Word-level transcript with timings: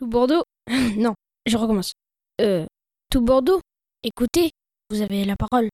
Tout 0.00 0.06
Bordeaux 0.06 0.44
Non, 0.96 1.12
je 1.44 1.58
recommence. 1.58 1.92
Euh, 2.40 2.64
tout 3.10 3.20
Bordeaux 3.20 3.60
Écoutez, 4.02 4.52
vous 4.88 5.02
avez 5.02 5.26
la 5.26 5.36
parole. 5.36 5.68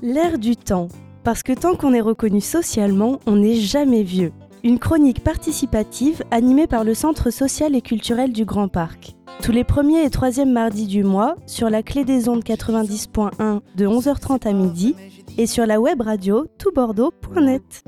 L'air 0.00 0.38
du 0.38 0.54
temps. 0.54 0.86
Parce 1.24 1.42
que 1.42 1.52
tant 1.52 1.74
qu'on 1.74 1.92
est 1.92 2.00
reconnu 2.00 2.40
socialement, 2.40 3.18
on 3.26 3.34
n'est 3.34 3.56
jamais 3.56 4.04
vieux. 4.04 4.32
Une 4.62 4.78
chronique 4.78 5.24
participative 5.24 6.22
animée 6.30 6.68
par 6.68 6.84
le 6.84 6.94
Centre 6.94 7.30
social 7.30 7.74
et 7.74 7.82
culturel 7.82 8.32
du 8.32 8.44
Grand 8.44 8.68
Parc. 8.68 9.16
Tous 9.42 9.50
les 9.50 9.64
premiers 9.64 10.04
et 10.04 10.10
troisièmes 10.10 10.52
mardis 10.52 10.86
du 10.86 11.02
mois, 11.02 11.34
sur 11.46 11.68
la 11.68 11.82
clé 11.82 12.04
des 12.04 12.28
ondes 12.28 12.44
90.1 12.44 13.60
de 13.74 13.86
11h30 13.88 14.46
à 14.46 14.52
midi 14.52 14.94
et 15.38 15.46
sur 15.46 15.64
la 15.64 15.80
web 15.80 16.00
radio 16.02 16.46
toutbordeaux.net. 16.58 17.84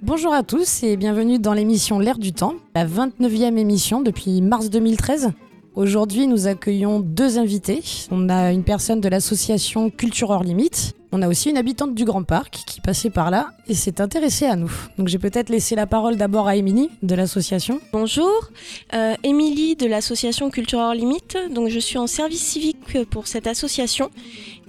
Bonjour 0.00 0.32
à 0.32 0.42
tous 0.44 0.82
et 0.84 0.96
bienvenue 0.96 1.38
dans 1.38 1.52
l'émission 1.52 1.98
L'air 1.98 2.18
du 2.18 2.32
temps, 2.32 2.54
la 2.76 2.86
29e 2.86 3.56
émission 3.56 4.00
depuis 4.00 4.40
mars 4.42 4.70
2013. 4.70 5.32
Aujourd'hui, 5.74 6.26
nous 6.26 6.48
accueillons 6.48 7.00
deux 7.00 7.38
invités. 7.38 7.80
On 8.10 8.28
a 8.28 8.52
une 8.52 8.62
personne 8.62 9.00
de 9.00 9.08
l'association 9.08 9.88
Culture 9.88 10.28
hors 10.28 10.44
limite. 10.44 10.92
On 11.12 11.22
a 11.22 11.28
aussi 11.28 11.48
une 11.48 11.56
habitante 11.56 11.94
du 11.94 12.04
Grand 12.04 12.24
Parc 12.24 12.62
qui 12.66 12.82
passait 12.82 13.08
par 13.08 13.30
là 13.30 13.52
et 13.68 13.74
s'est 13.74 13.98
intéressée 14.02 14.44
à 14.44 14.54
nous. 14.54 14.70
Donc 14.98 15.08
j'ai 15.08 15.18
peut-être 15.18 15.48
laissé 15.48 15.74
la 15.74 15.86
parole 15.86 16.16
d'abord 16.16 16.46
à 16.46 16.56
Émilie 16.56 16.90
de 17.02 17.14
l'association. 17.14 17.80
Bonjour, 17.90 18.50
euh, 18.92 19.14
Émilie 19.22 19.74
de 19.74 19.86
l'association 19.86 20.50
Culture 20.50 20.78
hors 20.78 20.94
limite. 20.94 21.38
Donc 21.54 21.70
je 21.70 21.78
suis 21.78 21.96
en 21.96 22.06
service 22.06 22.42
civique 22.42 23.04
pour 23.08 23.26
cette 23.26 23.46
association 23.46 24.10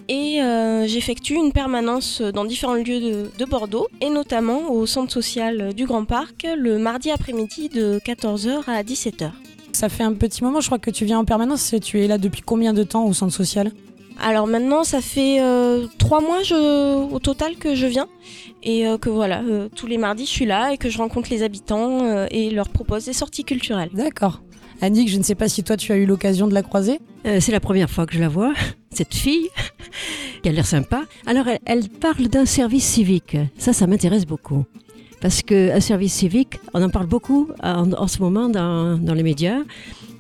et 0.08 0.42
euh, 0.42 0.88
j'effectue 0.88 1.34
une 1.34 1.52
permanence 1.52 2.22
dans 2.22 2.46
différents 2.46 2.76
lieux 2.76 3.02
de, 3.02 3.32
de, 3.38 3.46
Bordeaux 3.46 3.88
et 4.00 4.10
notamment 4.10 4.72
au 4.72 4.86
centre 4.86 5.12
social 5.12 5.74
du 5.74 5.86
Grand 5.86 6.06
Parc 6.06 6.48
le 6.58 6.78
mardi 6.78 7.12
après-midi 7.12 7.68
de 7.68 8.00
14h 8.06 8.64
à 8.68 8.84
17h. 8.84 9.32
Ça 9.74 9.90
fait 9.90 10.04
un 10.04 10.14
petit 10.14 10.44
moment, 10.44 10.62
je 10.62 10.68
crois 10.68 10.80
que 10.80 10.92
tu 10.92 11.04
viens 11.04 11.20
en 11.20 11.26
permanence. 11.26 11.76
Tu 11.82 12.02
es 12.02 12.08
là 12.08 12.18
depuis 12.18 12.42
combien 12.42 12.74
de 12.74 12.84
temps 12.84 13.06
au 13.06 13.14
centre 13.14 13.34
social? 13.34 13.72
Alors 14.22 14.46
maintenant, 14.46 14.84
ça 14.84 15.02
fait 15.02 15.42
euh, 15.42 15.88
trois 15.98 16.22
mois 16.22 16.44
je, 16.44 17.04
au 17.12 17.20
total 17.20 17.56
que 17.56 17.74
je 17.74 17.88
viens 17.88 18.08
et 18.62 18.88
euh, 18.88 19.00
que 19.00 19.10
voilà, 19.10 19.42
euh, 19.42 19.70
tous 19.76 19.88
les 19.88 19.98
mardis 19.98 20.26
je 20.26 20.32
suis 20.32 20.46
là 20.46 20.72
et 20.72 20.78
que 20.78 20.88
je 20.88 21.00
rencontre 21.00 21.32
les 21.32 21.42
habitants 21.42 22.04
euh, 22.04 22.28
et 22.30 22.52
leur 22.52 22.70
propose 22.70 23.06
des 23.06 23.14
sorties 23.14 23.44
culturelles. 23.44 23.90
D'accord. 23.94 24.42
Annick, 24.82 25.10
je 25.10 25.18
ne 25.18 25.24
sais 25.24 25.36
pas 25.36 25.50
si 25.50 25.64
toi 25.64 25.78
tu 25.78 25.92
as 25.92 25.96
eu 25.96 26.06
l'occasion 26.06 26.48
de 26.48 26.54
la 26.54 26.62
croiser. 26.62 27.00
Euh, 27.26 27.40
c'est 27.40 27.52
la 27.52 27.60
première 27.60 27.90
fois 27.90 28.06
que 28.06 28.14
je 28.14 28.20
la 28.20 28.30
vois, 28.30 28.54
cette 28.92 29.16
fille, 29.16 29.50
qui 30.44 30.50
a 30.50 30.52
l'air 30.52 30.68
sympa. 30.68 31.04
Alors 31.26 31.48
elle, 31.48 31.60
elle 31.66 31.90
parle 31.90 32.28
d'un 32.28 32.46
service 32.46 32.86
civique. 32.86 33.38
Ça, 33.58 33.74
ça 33.74 33.88
m'intéresse 33.88 34.26
beaucoup. 34.26 34.66
Parce 35.24 35.42
qu'un 35.42 35.80
service 35.80 36.14
civique, 36.14 36.60
on 36.74 36.84
en 36.84 36.90
parle 36.90 37.08
beaucoup 37.08 37.48
en, 37.64 37.94
en 37.94 38.08
ce 38.08 38.20
moment 38.20 38.50
dans, 38.50 38.98
dans 38.98 39.14
les 39.14 39.24
médias. 39.24 39.60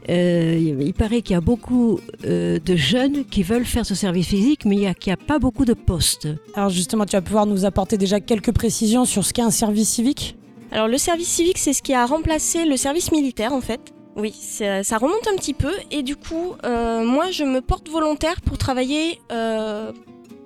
Euh, 0.10 0.76
il 0.80 0.94
paraît 0.94 1.22
qu'il 1.22 1.34
y 1.34 1.38
a 1.38 1.42
beaucoup 1.42 2.00
euh, 2.26 2.58
de 2.58 2.76
jeunes 2.78 3.26
qui 3.26 3.44
veulent 3.44 3.66
faire 3.66 3.86
ce 3.86 3.96
service 3.96 4.30
civique, 4.30 4.64
mais 4.64 4.76
il 4.78 4.80
n'y 4.80 4.88
a, 4.88 4.94
qu'il 4.94 5.10
y 5.10 5.14
a 5.14 5.18
pas 5.18 5.40
beaucoup 5.40 5.66
de 5.66 5.74
postes. 5.74 6.30
Alors 6.56 6.70
justement, 6.70 7.06
tu 7.06 7.18
vas 7.18 7.22
pouvoir 7.22 7.46
nous 7.46 7.66
apporter 7.66 7.98
déjà 7.98 8.22
quelques 8.22 8.54
précisions 8.54 9.04
sur 9.04 9.26
ce 9.26 9.34
qu'est 9.34 9.42
un 9.42 9.52
service 9.52 9.90
civique? 9.90 10.38
Alors 10.72 10.88
le 10.88 10.98
service 10.98 11.28
civique, 11.28 11.58
c'est 11.58 11.74
ce 11.74 11.82
qui 11.82 11.94
a 11.94 12.06
remplacé 12.06 12.64
le 12.64 12.78
service 12.78 13.12
militaire 13.12 13.52
en 13.52 13.62
fait. 13.62 13.82
Oui, 14.16 14.32
ça, 14.32 14.86
ça 14.86 14.98
remonte 14.98 15.28
un 15.28 15.36
petit 15.36 15.54
peu 15.54 15.74
et 15.92 16.02
du 16.02 16.16
coup, 16.16 16.54
euh, 16.64 17.04
moi 17.04 17.30
je 17.32 17.44
me 17.44 17.60
porte 17.60 17.90
volontaire 17.90 18.40
pour 18.40 18.58
travailler 18.58 19.20
euh, 19.34 19.92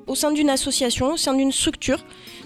au 0.07 0.15
sein 0.15 0.31
d'une 0.31 0.49
association, 0.49 1.13
au 1.13 1.17
sein 1.17 1.35
d'une 1.35 1.51
structure. 1.51 2.03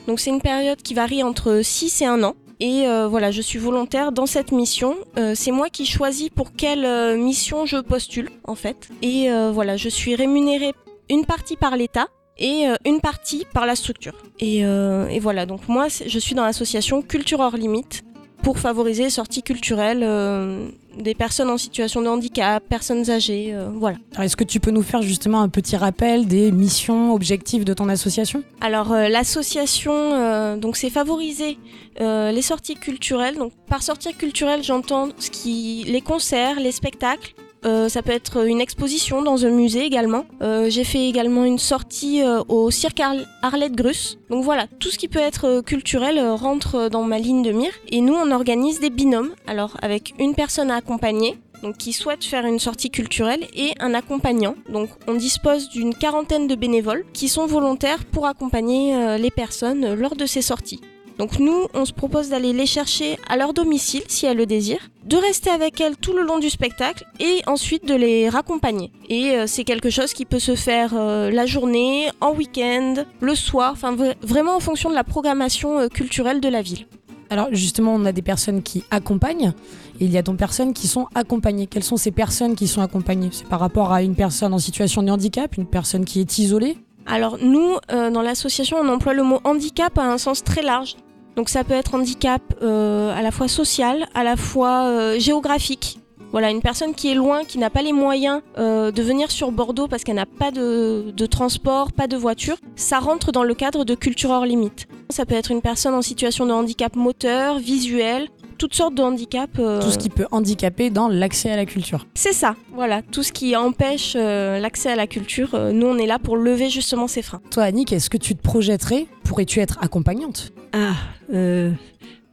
Donc 0.08 0.20
c'est 0.20 0.30
une 0.30 0.42
période 0.42 0.82
qui 0.82 0.94
varie 0.94 1.24
entre 1.24 1.62
6 1.64 2.02
et 2.02 2.06
1 2.06 2.24
an. 2.24 2.36
Et 2.60 2.88
euh, 2.88 3.08
voilà, 3.08 3.32
je 3.32 3.42
suis 3.42 3.58
volontaire 3.58 4.12
dans 4.12 4.28
cette 4.28 4.52
mission. 4.52 4.96
Euh, 5.18 5.34
c'est 5.36 5.50
moi 5.52 5.70
qui 5.70 5.88
choisis 5.88 6.30
pour 6.30 6.54
quelle 6.54 6.86
euh, 6.86 7.18
mission 7.18 7.66
je 7.66 7.78
postule, 7.78 8.30
en 8.44 8.54
fait. 8.54 8.88
Et 9.02 9.30
voilà, 9.52 9.78
je 9.78 9.90
suis 9.90 10.16
rémunérée 10.16 10.74
une 11.10 11.26
partie 11.26 11.58
par 11.58 11.76
l'État 11.76 12.08
et 12.38 12.66
une 12.86 13.02
partie 13.02 13.46
par 13.54 13.66
la 13.66 13.76
structure. 13.76 14.14
Et, 14.40 14.60
et 14.60 15.20
voilà, 15.20 15.46
donc 15.46 15.68
moi, 15.68 15.88
je 15.90 16.20
suis 16.20 16.36
dans 16.36 16.46
l'association 16.46 17.02
Culture 17.02 17.40
hors 17.40 17.58
limite 17.58 18.04
pour 18.42 18.60
favoriser 18.60 19.04
les 19.04 19.10
sorties 19.10 19.44
culturelles 19.44 20.02
euh, 20.04 20.68
des 20.98 21.16
personnes 21.16 21.50
en 21.50 21.58
situation 21.58 22.02
de 22.02 22.08
handicap, 22.08 22.64
personnes 22.68 23.10
âgées, 23.10 23.52
euh, 23.54 23.70
voilà. 23.74 23.98
Alors 24.14 24.24
est-ce 24.24 24.36
que 24.36 24.44
tu 24.44 24.60
peux 24.60 24.72
nous 24.72 24.82
faire 24.82 25.02
justement 25.02 25.42
un 25.42 25.50
petit 25.50 25.78
rappel 25.78 26.28
des 26.28 26.52
missions, 26.52 27.14
objectifs 27.14 27.66
de 27.66 27.74
ton 27.74 27.90
association? 27.90 28.44
Alors 28.60 28.92
euh, 28.92 29.08
l'association, 29.08 30.58
donc 30.58 30.78
c'est 30.78 30.90
favoriser 30.90 31.58
les 32.00 32.42
sorties 32.42 32.76
culturelles. 32.76 33.38
Donc 33.38 33.54
par 33.68 33.84
sortie 33.84 34.14
culturelle, 34.14 34.64
j'entends 34.64 35.10
ce 35.18 35.30
qui, 35.30 35.84
les 35.88 36.02
concerts, 36.02 36.60
les 36.60 36.72
spectacles. 36.72 37.34
Euh, 37.64 37.90
ça 37.90 38.02
peut 38.02 38.12
être 38.12 38.46
une 38.48 38.60
exposition 38.60 39.22
dans 39.22 39.46
un 39.46 39.52
musée 39.52 39.86
également. 39.86 40.26
Euh, 40.42 40.70
J'ai 40.70 40.84
fait 40.84 41.08
également 41.08 41.46
une 41.46 41.60
sortie 41.60 42.24
euh, 42.24 42.42
au 42.48 42.72
cirque 42.72 43.00
Arl- 43.00 43.28
Arlette 43.44 43.74
Grus. 43.76 44.18
Donc 44.30 44.44
voilà, 44.44 44.66
tout 44.80 44.90
ce 44.90 44.98
qui 44.98 45.08
peut 45.08 45.20
être 45.20 45.62
culturel 45.62 46.20
rentre 46.32 46.90
dans 46.90 47.04
ma 47.04 47.20
ligne 47.20 47.44
de 47.44 47.52
mire. 47.52 47.74
Et 47.90 48.02
nous, 48.02 48.16
on 48.16 48.32
organise 48.32 48.80
des 48.80 48.90
binômes. 48.90 49.32
Alors 49.46 49.78
avec 49.82 50.14
une 50.18 50.34
personne 50.34 50.72
à 50.72 50.78
accompagner, 50.78 51.38
donc 51.62 51.78
qui 51.78 51.94
souhaite 51.94 52.24
faire 52.24 52.46
une 52.48 52.58
sortie 52.58 52.90
culturelle 52.90 53.46
et 53.56 53.74
un 53.80 53.94
accompagnant. 53.94 54.56
Donc 54.70 54.90
on 55.08 55.14
dispose 55.14 55.70
d'une 55.70 55.94
quarantaine 55.94 56.48
de 56.48 56.56
bénévoles 56.56 57.06
qui 57.14 57.30
sont 57.30 57.46
volontaires 57.46 58.06
pour 58.06 58.26
accompagner 58.26 59.18
les 59.20 59.30
personnes 59.30 59.94
lors 59.94 60.16
de 60.16 60.26
ces 60.26 60.42
sorties. 60.42 60.82
Donc 61.18 61.40
nous, 61.40 61.68
on 61.74 61.86
se 61.86 61.94
propose 61.94 62.30
d'aller 62.30 62.52
les 62.54 62.66
chercher 62.66 63.18
à 63.30 63.38
leur 63.38 63.54
domicile 63.54 64.02
si 64.08 64.26
elles 64.26 64.38
le 64.38 64.46
désirent, 64.46 64.90
de 65.06 65.18
rester 65.18 65.50
avec 65.50 65.80
elles 65.80 65.98
tout 65.98 66.14
le 66.14 66.24
long 66.24 66.40
du 66.40 66.50
spectacle 66.50 67.06
et 67.20 67.42
ensuite 67.46 67.88
de 67.88 67.94
les 67.94 68.30
raccompagner. 68.30 68.92
Et 69.10 69.32
euh, 69.32 69.46
c'est 69.48 69.64
quelque 69.64 69.90
chose 69.90 70.14
qui 70.14 70.26
peut 70.26 70.40
se 70.40 70.56
faire 70.56 70.92
euh, 70.96 71.30
la 71.30 71.46
journée, 71.46 72.08
en 72.22 72.34
week-end, 72.34 73.04
le 73.20 73.36
soir, 73.36 73.74
enfin 73.74 73.96
vra- 73.96 74.16
vraiment 74.22 74.56
en 74.56 74.60
fonction 74.60 74.90
de 74.90 74.96
la 74.96 75.04
programmation 75.04 75.80
euh, 75.80 75.88
culturelle 75.88 76.42
de 76.42 76.50
la 76.50 76.62
ville. 76.62 76.88
Alors 77.30 77.48
justement, 77.52 77.94
on 77.94 78.06
a 78.06 78.12
des 78.12 78.22
personnes 78.22 78.62
qui 78.62 78.84
accompagnent 78.92 79.54
et 80.00 80.06
il 80.06 80.12
y 80.12 80.18
a 80.18 80.22
donc 80.22 80.38
personnes 80.38 80.74
qui 80.74 80.88
sont 80.88 81.08
accompagnées. 81.16 81.66
Quelles 81.68 81.84
sont 81.84 81.96
ces 81.96 82.12
personnes 82.12 82.56
qui 82.56 82.68
sont 82.68 82.82
accompagnées? 82.82 83.30
C'est 83.32 83.48
par 83.48 83.60
rapport 83.60 83.94
à 83.94 84.02
une 84.02 84.16
personne 84.16 84.54
en 84.54 84.60
situation 84.60 85.02
de 85.02 85.10
handicap, 85.12 85.56
une 85.56 85.66
personne 85.68 86.04
qui 86.04 86.20
est 86.20 86.38
isolée? 86.40 86.78
Alors 87.06 87.38
nous, 87.42 87.78
euh, 87.92 88.10
dans 88.10 88.22
l'association, 88.22 88.78
on 88.80 88.88
emploie 88.90 89.14
le 89.14 89.24
mot 89.24 89.40
handicap 89.44 89.98
à 89.98 90.04
un 90.04 90.18
sens 90.18 90.44
très 90.44 90.62
large. 90.62 90.96
Donc 91.36 91.50
ça 91.50 91.64
peut 91.64 91.74
être 91.74 91.96
handicap 91.96 92.42
euh, 92.62 93.18
à 93.18 93.22
la 93.22 93.32
fois 93.32 93.48
social, 93.48 94.08
à 94.14 94.24
la 94.24 94.36
fois 94.36 94.86
euh, 94.86 95.20
géographique. 95.20 96.00
Voilà, 96.32 96.50
une 96.50 96.62
personne 96.62 96.94
qui 96.94 97.12
est 97.12 97.16
loin, 97.16 97.44
qui 97.44 97.58
n'a 97.58 97.70
pas 97.70 97.82
les 97.82 97.92
moyens 97.92 98.42
de 98.58 99.02
venir 99.02 99.30
sur 99.32 99.52
Bordeaux 99.52 99.90
parce 99.90 100.06
qu'elle 100.06 100.16
n'a 100.16 100.26
pas 100.26 100.50
de 100.50 101.26
transport, 101.26 101.92
pas 101.92 102.08
de 102.08 102.16
voiture, 102.16 102.56
ça 102.78 103.00
rentre 103.00 103.34
dans 103.34 103.44
le 103.44 103.54
cadre 103.54 103.84
de 103.84 103.96
culture 103.96 104.30
hors 104.30 104.46
limite. 104.46 104.88
Ça 105.10 105.26
peut 105.26 105.36
être 105.36 105.52
une 105.52 105.62
personne 105.62 105.94
en 105.94 106.02
situation 106.02 106.46
de 106.46 106.54
handicap 106.54 106.96
moteur, 106.96 107.60
visuel, 107.60 108.30
toutes 108.62 108.76
sortes 108.76 108.94
de 108.94 109.02
handicaps. 109.02 109.58
euh, 109.58 109.82
Tout 109.82 109.90
ce 109.90 109.98
qui 109.98 110.10
peut 110.10 110.28
handicaper 110.30 110.92
dans 110.92 111.08
l'accès 111.08 111.50
à 111.50 111.56
la 111.56 111.66
culture. 111.66 112.06
C'est 112.14 112.32
ça, 112.32 112.56
voilà, 112.76 113.02
tout 113.02 113.24
ce 113.24 113.32
qui 113.32 113.56
empêche 113.56 114.14
euh, 114.16 114.60
l'accès 114.60 114.92
à 114.92 114.96
la 114.96 115.08
culture, 115.08 115.56
euh, 115.56 115.72
nous 115.72 115.88
on 115.88 115.98
est 115.98 116.06
là 116.06 116.20
pour 116.20 116.38
lever 116.38 116.70
justement 116.70 117.08
ces 117.08 117.24
freins. 117.24 117.42
Toi, 117.50 117.64
Annick, 117.64 117.92
est-ce 117.92 118.12
que 118.12 118.18
tu 118.18 118.36
te 118.36 118.42
projetterais 118.44 119.08
Pourrais-tu 119.24 119.62
être 119.62 119.80
accompagnante? 119.82 120.54
Ah, 120.74 120.94
euh, 121.34 121.72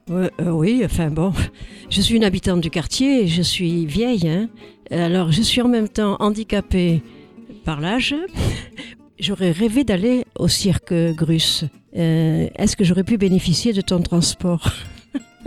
ouais, 0.07 0.29
euh, 0.39 0.51
oui, 0.51 0.83
enfin 0.85 1.09
bon, 1.09 1.33
je 1.89 1.99
suis 1.99 2.15
une 2.15 2.23
habitante 2.23 2.61
du 2.61 2.69
quartier, 2.69 3.23
et 3.23 3.27
je 3.27 3.41
suis 3.41 3.87
vieille, 3.87 4.27
hein. 4.29 4.49
alors 4.91 5.31
je 5.31 5.41
suis 5.41 5.61
en 5.63 5.67
même 5.67 5.89
temps 5.89 6.15
handicapée 6.19 7.01
par 7.65 7.81
l'âge. 7.81 8.13
J'aurais 9.19 9.51
rêvé 9.51 9.83
d'aller 9.83 10.25
au 10.37 10.47
cirque 10.47 10.93
Grus. 10.93 11.65
Euh, 11.97 12.47
Est-ce 12.55 12.77
que 12.77 12.83
j'aurais 12.85 13.03
pu 13.03 13.17
bénéficier 13.17 13.73
de 13.73 13.81
ton 13.81 13.99
transport? 13.99 14.71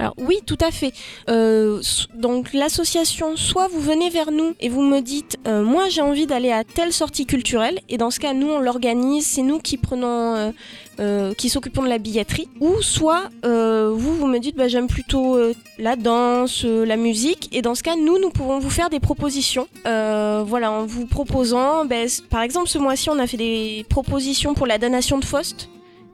Alors 0.03 0.15
oui, 0.19 0.41
tout 0.45 0.59
à 0.61 0.73
fait. 0.73 0.93
Euh, 1.31 1.81
donc 2.13 2.55
l'association, 2.55 3.37
soit 3.37 3.69
vous 3.69 3.79
venez 3.79 4.11
vers 4.11 4.33
nous 4.33 4.53
et 4.59 4.69
vous 4.69 4.83
me 4.83 4.99
dites, 4.99 5.37
euh, 5.47 5.63
moi 5.63 5.89
j'ai 5.91 6.01
envie 6.01 6.27
d'aller 6.27 6.51
à 6.51 6.65
telle 6.65 6.93
sortie 6.93 7.25
culturelle, 7.25 7.79
et 7.89 7.99
dans 7.99 8.11
ce 8.11 8.19
cas 8.19 8.33
nous 8.33 8.49
on 8.49 8.59
l'organise, 8.59 9.25
c'est 9.25 9.43
nous 9.43 9.61
qui 9.61 9.77
prenons, 9.77 10.53
euh, 10.99 11.35
qui 11.35 11.49
s'occupons 11.49 11.85
de 11.85 11.89
la 11.89 11.99
billetterie. 11.99 12.49
Ou 12.59 12.83
soit 12.83 13.29
vous 13.45 14.17
vous 14.17 14.27
me 14.27 14.39
dites, 14.39 14.57
bah, 14.57 14.67
j'aime 14.67 14.89
plutôt 14.89 15.39
la 15.79 15.95
danse, 15.95 16.65
la 16.65 16.97
musique, 16.97 17.49
et 17.53 17.63
dans 17.63 17.77
ce 17.77 17.85
cas 17.85 17.95
nous 17.95 18.19
nous 18.19 18.31
pouvons 18.31 18.59
vous 18.59 18.71
faire 18.71 18.91
des 18.91 18.99
propositions. 18.99 19.69
Voilà, 19.85 20.73
en 20.73 20.85
vous 20.85 21.07
proposant, 21.07 21.85
ben, 21.85 22.09
par 22.29 22.43
exemple 22.43 22.69
ce 22.69 22.79
mois-ci 22.79 23.09
on 23.09 23.21
a 23.21 23.29
fait 23.29 23.37
des 23.37 23.87
propositions 23.89 24.55
pour 24.55 24.67
la 24.67 24.79
damnation 24.79 25.21
de 25.21 25.25
Faust 25.25 25.69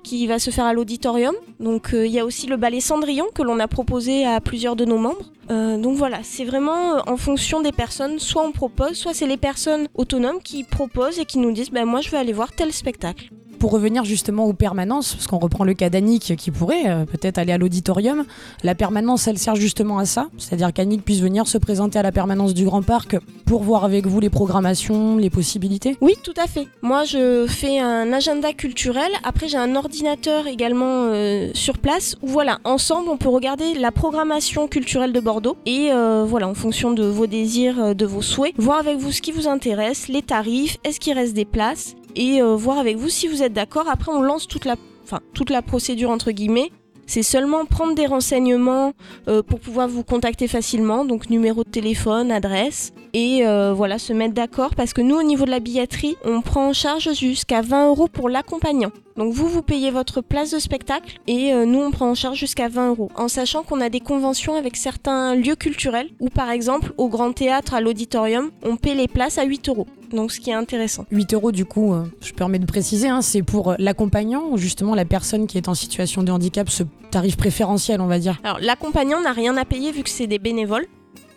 qui 0.08 0.26
va 0.26 0.38
se 0.38 0.50
faire 0.50 0.64
à 0.64 0.72
l'auditorium. 0.72 1.34
Donc 1.60 1.92
euh, 1.92 2.06
il 2.06 2.12
y 2.12 2.18
a 2.18 2.24
aussi 2.24 2.46
le 2.46 2.56
ballet 2.56 2.80
Cendrillon 2.80 3.26
que 3.34 3.42
l'on 3.42 3.58
a 3.58 3.68
proposé 3.68 4.24
à 4.24 4.40
plusieurs 4.40 4.74
de 4.74 4.86
nos 4.86 4.96
membres. 4.96 5.30
Euh, 5.50 5.76
donc 5.76 5.96
voilà, 5.96 6.20
c'est 6.22 6.46
vraiment 6.46 6.96
euh, 6.96 7.00
en 7.06 7.18
fonction 7.18 7.60
des 7.60 7.72
personnes. 7.72 8.18
Soit 8.18 8.42
on 8.42 8.52
propose, 8.52 8.94
soit 8.94 9.12
c'est 9.12 9.26
les 9.26 9.36
personnes 9.36 9.88
autonomes 9.94 10.40
qui 10.42 10.64
proposent 10.64 11.18
et 11.18 11.26
qui 11.26 11.38
nous 11.38 11.52
disent 11.52 11.70
ben 11.70 11.84
moi 11.84 12.00
je 12.00 12.08
veux 12.08 12.16
aller 12.16 12.32
voir 12.32 12.52
tel 12.52 12.72
spectacle. 12.72 13.30
Pour 13.58 13.72
revenir 13.72 14.04
justement 14.04 14.44
aux 14.46 14.52
permanences, 14.52 15.14
parce 15.14 15.26
qu'on 15.26 15.38
reprend 15.38 15.64
le 15.64 15.74
cas 15.74 15.90
d'Annick 15.90 16.36
qui 16.36 16.52
pourrait 16.52 16.88
euh, 16.88 17.04
peut-être 17.04 17.38
aller 17.38 17.52
à 17.52 17.58
l'auditorium, 17.58 18.24
la 18.62 18.76
permanence 18.76 19.26
elle 19.26 19.36
sert 19.36 19.56
justement 19.56 19.98
à 19.98 20.04
ça, 20.04 20.28
c'est-à-dire 20.38 20.72
qu'Annick 20.72 21.04
puisse 21.04 21.20
venir 21.20 21.48
se 21.48 21.58
présenter 21.58 21.98
à 21.98 22.02
la 22.02 22.12
permanence 22.12 22.54
du 22.54 22.64
Grand 22.64 22.82
Parc 22.82 23.16
pour 23.46 23.64
voir 23.64 23.84
avec 23.84 24.06
vous 24.06 24.20
les 24.20 24.30
programmations, 24.30 25.16
les 25.16 25.30
possibilités. 25.30 25.96
Oui, 26.00 26.14
tout 26.22 26.34
à 26.36 26.46
fait. 26.46 26.68
Moi, 26.82 27.04
je 27.04 27.46
fais 27.48 27.80
un 27.80 28.12
agenda 28.12 28.52
culturel. 28.52 29.10
Après, 29.24 29.48
j'ai 29.48 29.58
un 29.58 29.74
ordinateur 29.74 30.46
également 30.46 31.08
euh, 31.08 31.50
sur 31.54 31.78
place 31.78 32.14
où, 32.22 32.28
voilà, 32.28 32.58
ensemble, 32.62 33.08
on 33.08 33.16
peut 33.16 33.28
regarder 33.28 33.74
la 33.74 33.90
programmation 33.90 34.68
culturelle 34.68 35.12
de 35.12 35.20
Bordeaux 35.20 35.56
et, 35.66 35.88
euh, 35.90 36.24
voilà, 36.24 36.46
en 36.46 36.54
fonction 36.54 36.92
de 36.92 37.02
vos 37.02 37.26
désirs, 37.26 37.96
de 37.96 38.06
vos 38.06 38.22
souhaits, 38.22 38.54
voir 38.56 38.78
avec 38.78 38.98
vous 38.98 39.10
ce 39.10 39.20
qui 39.20 39.32
vous 39.32 39.48
intéresse, 39.48 40.06
les 40.06 40.22
tarifs, 40.22 40.78
est-ce 40.84 41.00
qu'il 41.00 41.14
reste 41.14 41.34
des 41.34 41.44
places 41.44 41.96
et 42.16 42.42
euh, 42.42 42.56
voir 42.56 42.78
avec 42.78 42.96
vous 42.96 43.08
si 43.08 43.28
vous 43.28 43.42
êtes 43.42 43.52
d'accord. 43.52 43.88
Après, 43.88 44.12
on 44.12 44.22
lance 44.22 44.46
toute 44.46 44.64
la, 44.64 44.76
enfin, 45.04 45.20
procédure 45.66 46.10
entre 46.10 46.30
guillemets. 46.30 46.70
C'est 47.06 47.22
seulement 47.22 47.64
prendre 47.64 47.94
des 47.94 48.04
renseignements 48.04 48.92
euh, 49.28 49.42
pour 49.42 49.60
pouvoir 49.60 49.88
vous 49.88 50.04
contacter 50.04 50.46
facilement, 50.46 51.06
donc 51.06 51.30
numéro 51.30 51.64
de 51.64 51.70
téléphone, 51.70 52.30
adresse, 52.30 52.92
et 53.12 53.46
euh, 53.46 53.72
voilà, 53.74 53.98
se 53.98 54.12
mettre 54.12 54.34
d'accord 54.34 54.74
parce 54.74 54.92
que 54.92 55.00
nous, 55.00 55.16
au 55.16 55.22
niveau 55.22 55.44
de 55.44 55.50
la 55.50 55.60
billetterie, 55.60 56.16
on 56.24 56.40
prend 56.40 56.68
en 56.68 56.72
charge 56.72 57.12
jusqu'à 57.14 57.62
20 57.62 57.88
euros 57.88 58.08
pour 58.08 58.28
l'accompagnant. 58.28 58.90
Donc 59.16 59.32
vous, 59.32 59.48
vous 59.48 59.62
payez 59.62 59.90
votre 59.90 60.20
place 60.20 60.52
de 60.52 60.58
spectacle 60.58 61.18
et 61.26 61.52
euh, 61.52 61.64
nous, 61.64 61.80
on 61.80 61.90
prend 61.90 62.10
en 62.10 62.14
charge 62.14 62.38
jusqu'à 62.38 62.68
20 62.68 62.90
euros. 62.90 63.10
En 63.16 63.28
sachant 63.28 63.62
qu'on 63.62 63.80
a 63.80 63.88
des 63.88 64.00
conventions 64.00 64.54
avec 64.54 64.76
certains 64.76 65.34
lieux 65.34 65.56
culturels 65.56 66.08
où, 66.20 66.28
par 66.28 66.50
exemple, 66.50 66.92
au 66.98 67.08
Grand 67.08 67.32
Théâtre, 67.32 67.74
à 67.74 67.80
l'Auditorium, 67.80 68.50
on 68.62 68.76
paie 68.76 68.94
les 68.94 69.08
places 69.08 69.38
à 69.38 69.44
8 69.44 69.68
euros. 69.68 69.86
Donc 70.10 70.32
ce 70.32 70.40
qui 70.40 70.50
est 70.50 70.54
intéressant. 70.54 71.04
8 71.10 71.34
euros 71.34 71.52
du 71.52 71.64
coup, 71.64 71.92
euh, 71.92 72.04
je 72.22 72.32
permets 72.32 72.58
de 72.58 72.66
préciser, 72.66 73.08
hein, 73.08 73.20
c'est 73.20 73.42
pour 73.42 73.74
l'accompagnant 73.78 74.44
ou 74.50 74.56
justement 74.56 74.94
la 74.94 75.04
personne 75.04 75.46
qui 75.46 75.58
est 75.58 75.68
en 75.68 75.74
situation 75.74 76.22
de 76.22 76.32
handicap, 76.32 76.70
ce 76.70 76.84
tarif 77.10 77.36
préférentiel 77.36 78.00
on 78.00 78.06
va 78.06 78.18
dire. 78.18 78.38
Alors 78.42 78.58
l'accompagnant 78.60 79.20
n'a 79.20 79.32
rien 79.32 79.56
à 79.56 79.64
payer 79.64 79.92
vu 79.92 80.02
que 80.02 80.10
c'est 80.10 80.26
des 80.26 80.38
bénévoles. 80.38 80.86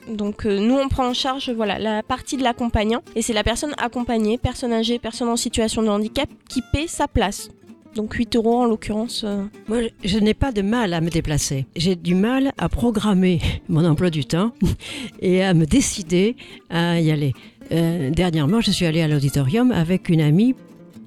Donc 0.09 0.45
euh, 0.45 0.59
nous 0.59 0.75
on 0.75 0.89
prend 0.89 1.07
en 1.07 1.13
charge 1.13 1.51
voilà 1.51 1.77
la 1.79 2.03
partie 2.03 2.37
de 2.37 2.43
l'accompagnant 2.43 3.01
et 3.15 3.21
c'est 3.21 3.33
la 3.33 3.43
personne 3.43 3.73
accompagnée, 3.77 4.37
personne 4.37 4.73
âgée, 4.73 4.99
personne 4.99 5.29
en 5.29 5.37
situation 5.37 5.83
de 5.83 5.89
handicap 5.89 6.29
qui 6.49 6.61
paie 6.73 6.87
sa 6.87 7.07
place. 7.07 7.49
Donc 7.95 8.13
8 8.13 8.35
euros 8.37 8.61
en 8.61 8.65
l'occurrence. 8.65 9.23
euh. 9.25 9.43
Moi, 9.67 9.79
je 10.03 10.17
n'ai 10.17 10.33
pas 10.33 10.53
de 10.53 10.61
mal 10.61 10.93
à 10.93 11.01
me 11.01 11.09
déplacer. 11.09 11.65
J'ai 11.75 11.95
du 11.95 12.15
mal 12.15 12.53
à 12.57 12.69
programmer 12.69 13.41
mon 13.69 13.83
emploi 13.85 14.09
du 14.09 14.23
temps 14.25 14.53
et 15.21 15.43
à 15.43 15.53
me 15.53 15.65
décider 15.65 16.35
à 16.69 17.01
y 17.01 17.11
aller. 17.11 17.33
Euh, 17.73 18.09
dernièrement, 18.09 18.61
je 18.61 18.71
suis 18.71 18.85
allée 18.85 19.01
à 19.01 19.07
l'auditorium 19.07 19.71
avec 19.71 20.07
une 20.09 20.21
amie 20.21 20.55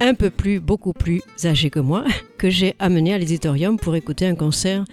un 0.01 0.15
peu 0.15 0.31
plus, 0.31 0.61
beaucoup 0.61 0.93
plus 0.93 1.23
âgée 1.45 1.71
que 1.71 1.81
moi, 1.81 2.05
que 2.39 2.51
j'ai 2.51 2.75
amenée 2.79 3.15
à 3.15 3.19
l'auditorium 3.19 3.79
pour 3.79 3.95
écouter 3.97 4.27
un 4.27 4.35
concert. 4.35 4.85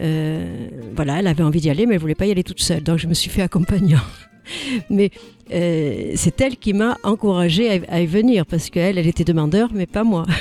Euh, 0.00 0.68
voilà, 0.94 1.18
elle 1.18 1.26
avait 1.26 1.42
envie 1.42 1.60
d'y 1.60 1.70
aller, 1.70 1.86
mais 1.86 1.94
elle 1.94 2.00
voulait 2.00 2.14
pas 2.14 2.26
y 2.26 2.30
aller 2.30 2.44
toute 2.44 2.60
seule, 2.60 2.82
donc 2.82 2.98
je 2.98 3.06
me 3.06 3.14
suis 3.14 3.30
fait 3.30 3.42
accompagnant. 3.42 4.00
Mais 4.90 5.10
euh, 5.52 6.12
c'est 6.16 6.40
elle 6.40 6.56
qui 6.56 6.72
m'a 6.72 6.98
encouragée 7.04 7.82
à, 7.88 8.00
y 8.00 8.06
venir, 8.06 8.46
parce 8.46 8.70
qu'elle, 8.70 8.98
elle 8.98 9.06
était 9.06 9.24
demandeur, 9.24 9.70
mais 9.72 9.86
pas 9.86 10.04
moi. 10.04 10.26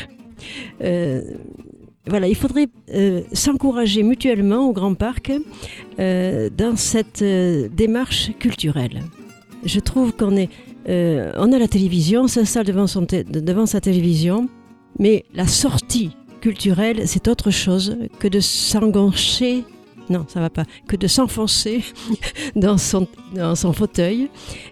Euh, 0.81 1.21
voilà, 2.07 2.30
il 2.30 2.36
faudrait 2.36 2.69
s'encourager 3.33 4.04
mutuellement 4.04 4.69
au 4.69 4.71
Grand 4.71 4.94
Parc 4.94 5.33
dans 5.98 6.77
cette 6.77 7.21
démarche 7.21 8.31
culturelle. 8.39 9.01
Je 9.66 9.81
trouve 9.81 10.13
qu'on 10.13 10.38
est, 10.38 10.50
euh, 10.89 11.31
on 11.38 11.51
a 11.51 11.59
la 11.59 11.68
télévision, 11.68 12.24
on 12.24 12.27
s'installe 12.27 12.65
devant, 12.65 12.86
devant 12.86 13.65
sa 13.65 13.80
télévision, 13.80 14.50
mais 14.97 15.25
la 15.33 15.47
sortie 15.47 16.12
culturelle, 16.41 17.07
c'est 17.07 17.27
autre 17.27 17.51
chose 17.51 17.97
que 18.19 18.27
de 18.27 18.39
s'engancher, 18.39 19.63
non, 20.09 20.25
ça 20.27 20.39
va 20.39 20.50
pas, 20.50 20.65
que 20.88 20.95
de 20.95 21.06
s'enfoncer 21.06 21.83
dans 22.56 22.77
son, 22.77 23.07
fauteuil 23.74 24.30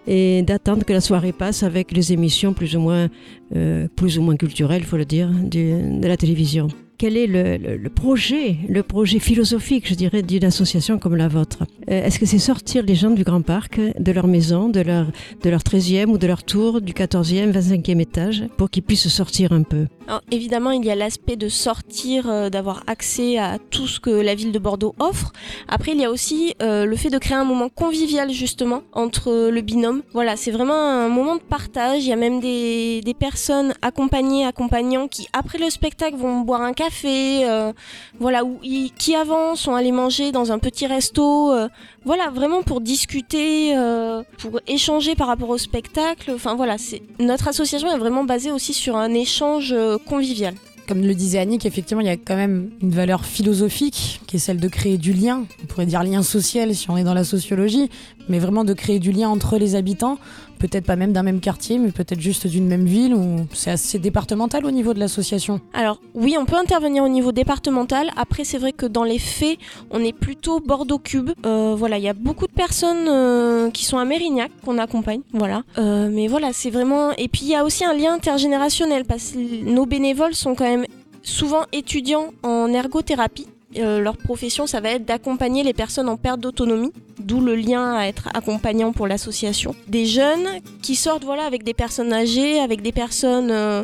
et 0.08 0.42
d'attendre 0.42 0.86
que 0.86 0.94
la 0.94 1.02
soirée 1.02 1.34
passe 1.34 1.62
avec 1.62 1.92
les 1.92 2.14
émissions 2.14 2.54
plus 2.54 2.76
ou 2.76 2.80
moins, 2.80 3.10
euh, 3.56 3.88
plus 3.96 4.18
ou 4.18 4.24
moins 4.24 4.38
culturelles, 4.38 4.84
faut 4.84 4.98
le 4.98 5.06
dire, 5.06 5.30
de 5.30 6.08
la 6.08 6.18
télévision. 6.18 6.70
Quel 6.98 7.16
est 7.16 7.28
le, 7.28 7.90
projet, 7.90 8.56
le 8.68 8.82
projet 8.82 9.20
philosophique, 9.20 9.88
je 9.88 9.94
dirais, 9.94 10.24
d'une 10.24 10.44
association 10.46 10.98
comme 10.98 11.16
la 11.16 11.28
vôtre 11.28 11.60
Euh, 11.90 12.04
Est-ce 12.06 12.18
que 12.18 12.26
c'est 12.26 12.40
sortir 12.40 12.84
les 12.84 12.96
gens 12.96 13.12
du 13.12 13.24
Grand 13.24 13.44
Parc, 13.44 13.80
de 13.80 14.12
leur 14.12 14.26
maison, 14.28 14.68
de 14.68 14.82
leur, 14.82 15.06
de 15.44 15.50
leur 15.50 15.62
13e 15.62 16.08
ou 16.08 16.18
de 16.18 16.26
leur 16.26 16.44
tour, 16.44 16.82
du 16.82 16.94
14e, 16.94 17.52
25e 17.52 18.00
étage, 18.02 18.46
pour 18.58 18.72
qu'ils 18.72 18.82
puissent 18.82 19.08
sortir 19.10 19.52
un 19.52 19.62
peu? 19.62 19.86
Évidemment, 20.32 20.72
il 20.72 20.84
y 20.86 20.90
a 20.90 20.96
l'aspect 20.96 21.36
de 21.36 21.50
sortir, 21.50 22.30
euh, 22.30 22.50
d'avoir 22.50 22.84
accès 22.88 23.38
à 23.38 23.58
tout 23.70 23.88
ce 23.88 24.00
que 24.00 24.10
la 24.10 24.34
ville 24.36 24.52
de 24.52 24.60
Bordeaux 24.60 24.96
offre. 25.00 25.34
Après, 25.68 25.92
il 25.92 26.00
y 26.00 26.06
a 26.06 26.10
aussi 26.10 26.56
euh, 26.62 26.86
le 26.86 26.96
fait 26.96 27.10
de 27.10 27.18
créer 27.20 27.38
un 27.38 27.44
moment 27.44 27.70
convivial 27.70 28.32
justement 28.32 28.82
entre 28.94 29.50
le 29.50 29.62
binôme. 29.62 30.02
Voilà, 30.14 30.36
c'est 30.36 30.52
vraiment 30.52 30.74
un 30.74 31.10
moment 31.10 31.36
de 31.36 31.42
partage. 31.42 32.04
Il 32.06 32.10
y 32.10 32.14
a 32.14 32.16
même 32.16 32.40
des, 32.40 33.02
des 33.02 33.14
personnes 33.14 33.74
accompagnées, 33.82 34.46
accompagnants 34.46 35.08
qui 35.08 35.28
après 35.34 35.58
le 35.58 35.70
spectacle 35.70 36.16
vont 36.16 36.42
boire 36.42 36.62
un 36.62 36.74
café, 36.74 36.87
euh, 37.06 37.74
voilà, 38.20 38.42
ils- 38.64 38.92
qui 38.98 39.16
avant 39.16 39.56
sont 39.56 39.76
allés 39.76 39.92
manger 39.92 40.32
dans 40.32 40.52
un 40.52 40.60
petit 40.60 40.88
resto. 40.88 41.52
euh, 41.52 41.68
voilà, 42.06 42.30
vraiment 42.30 42.62
pour 42.64 42.82
discuter, 42.82 43.76
euh, 43.78 44.24
pour 44.40 44.60
échanger 44.68 45.16
par 45.16 45.28
rapport 45.28 45.50
au 45.50 45.58
spectacle. 45.58 46.32
Enfin 46.34 46.56
voilà, 46.56 46.78
c'est 46.78 47.02
notre 47.20 47.48
association 47.48 47.92
est 47.94 47.98
vraiment 47.98 48.24
basée 48.24 48.52
aussi 48.52 48.74
sur 48.74 48.96
un 48.96 49.14
échange 49.14 49.76
convivial. 50.06 50.54
Comme 50.88 51.02
le 51.02 51.14
disait 51.14 51.40
Annick, 51.40 51.66
effectivement, 51.66 52.00
il 52.00 52.08
y 52.08 52.10
a 52.10 52.16
quand 52.16 52.38
même 52.38 52.70
une 52.82 52.92
valeur 52.92 53.26
philosophique 53.26 54.22
qui 54.26 54.38
est 54.38 54.40
celle 54.40 54.58
de 54.60 54.70
créer 54.70 54.98
du 54.98 55.12
lien. 55.12 55.44
On 55.62 55.66
pourrait 55.66 55.86
dire 55.86 56.02
lien 56.02 56.24
social 56.24 56.74
si 56.74 56.90
on 56.90 56.96
est 56.96 57.04
dans 57.04 57.14
la 57.14 57.26
sociologie, 57.26 57.90
mais 58.30 58.40
vraiment 58.40 58.64
de 58.64 58.72
créer 58.74 59.00
du 59.00 59.12
lien 59.12 59.28
entre 59.28 59.58
les 59.58 59.76
habitants. 59.76 60.18
Peut-être 60.60 60.86
pas 60.86 60.96
même 60.96 61.14
d'un 61.14 61.24
même 61.24 61.40
quartier, 61.40 61.78
mais 61.78 61.92
peut-être 61.92 62.20
juste 62.20 62.48
d'une 62.48 62.68
même 62.68 62.86
ville 62.86 63.14
où 63.14 63.48
c'est 63.54 63.72
assez 63.72 64.00
départemental 64.00 64.66
au 64.66 64.72
niveau 64.72 64.94
de 64.94 65.00
l'association. 65.00 65.62
Alors 65.74 66.00
oui, 66.14 66.36
on 66.40 66.46
peut 66.46 66.58
intervenir 66.58 67.04
au 67.04 67.10
niveau 67.10 67.32
départemental. 67.32 68.10
Après, 68.16 68.44
c'est 68.44 68.58
vrai 68.58 68.72
que 68.72 68.86
dans 68.86 69.04
les 69.04 69.20
faits, 69.20 69.58
on 69.92 70.04
est 70.04 70.14
plutôt 70.14 70.60
Bordeaux 70.60 71.00
Cube. 71.00 71.32
Euh, 71.46 71.76
voilà, 71.78 71.98
il 71.98 72.04
y 72.04 72.10
a 72.10 72.14
beaucoup 72.14 72.48
de 72.48 72.52
personnes 72.52 73.08
euh, 73.08 73.70
qui 73.72 73.86
sont 73.86 73.98
à 73.98 74.06
Mérignac 74.06 74.52
qu'on 74.66 74.78
accompagne. 74.78 75.22
Voilà. 75.34 75.64
Euh, 75.78 76.10
mais 76.12 76.28
voilà, 76.28 76.54
c'est 76.54 76.70
vraiment. 76.70 77.12
Et 77.18 77.28
puis 77.28 77.42
il 77.44 77.50
y 77.50 77.56
a 77.56 77.64
aussi 77.64 77.86
un 77.86 77.94
lien 77.94 78.14
intergénérationnel 78.14 79.06
parce 79.06 79.32
que 79.32 79.64
nos 79.64 79.86
bénévoles 79.86 80.34
sont 80.36 80.56
quand 80.56 80.66
même 80.66 80.86
souvent 81.24 81.64
étudiants 81.72 82.32
en 82.44 82.74
ergothérapie. 82.74 83.48
Euh, 83.78 84.00
leur 84.00 84.18
profession, 84.18 84.66
ça 84.68 84.80
va 84.80 84.90
être 84.90 85.06
d'accompagner 85.06 85.64
les 85.64 85.74
personnes 85.74 86.10
en 86.10 86.18
perte 86.18 86.40
d'autonomie, 86.40 86.92
d'où 87.20 87.40
le 87.42 87.56
lien 87.56 87.94
à 87.96 88.06
être 88.08 88.30
accompagnant 88.34 88.92
pour 88.92 89.08
l'association. 89.08 89.76
Des 89.88 90.06
jeunes 90.06 90.48
qui 90.82 90.96
sortent 90.96 91.24
voilà 91.24 91.44
avec 91.44 91.64
des 91.64 91.74
personnes 91.74 92.12
âgées, 92.14 92.60
avec 92.60 92.82
des 92.82 92.92
personnes 92.92 93.52
euh, 93.52 93.84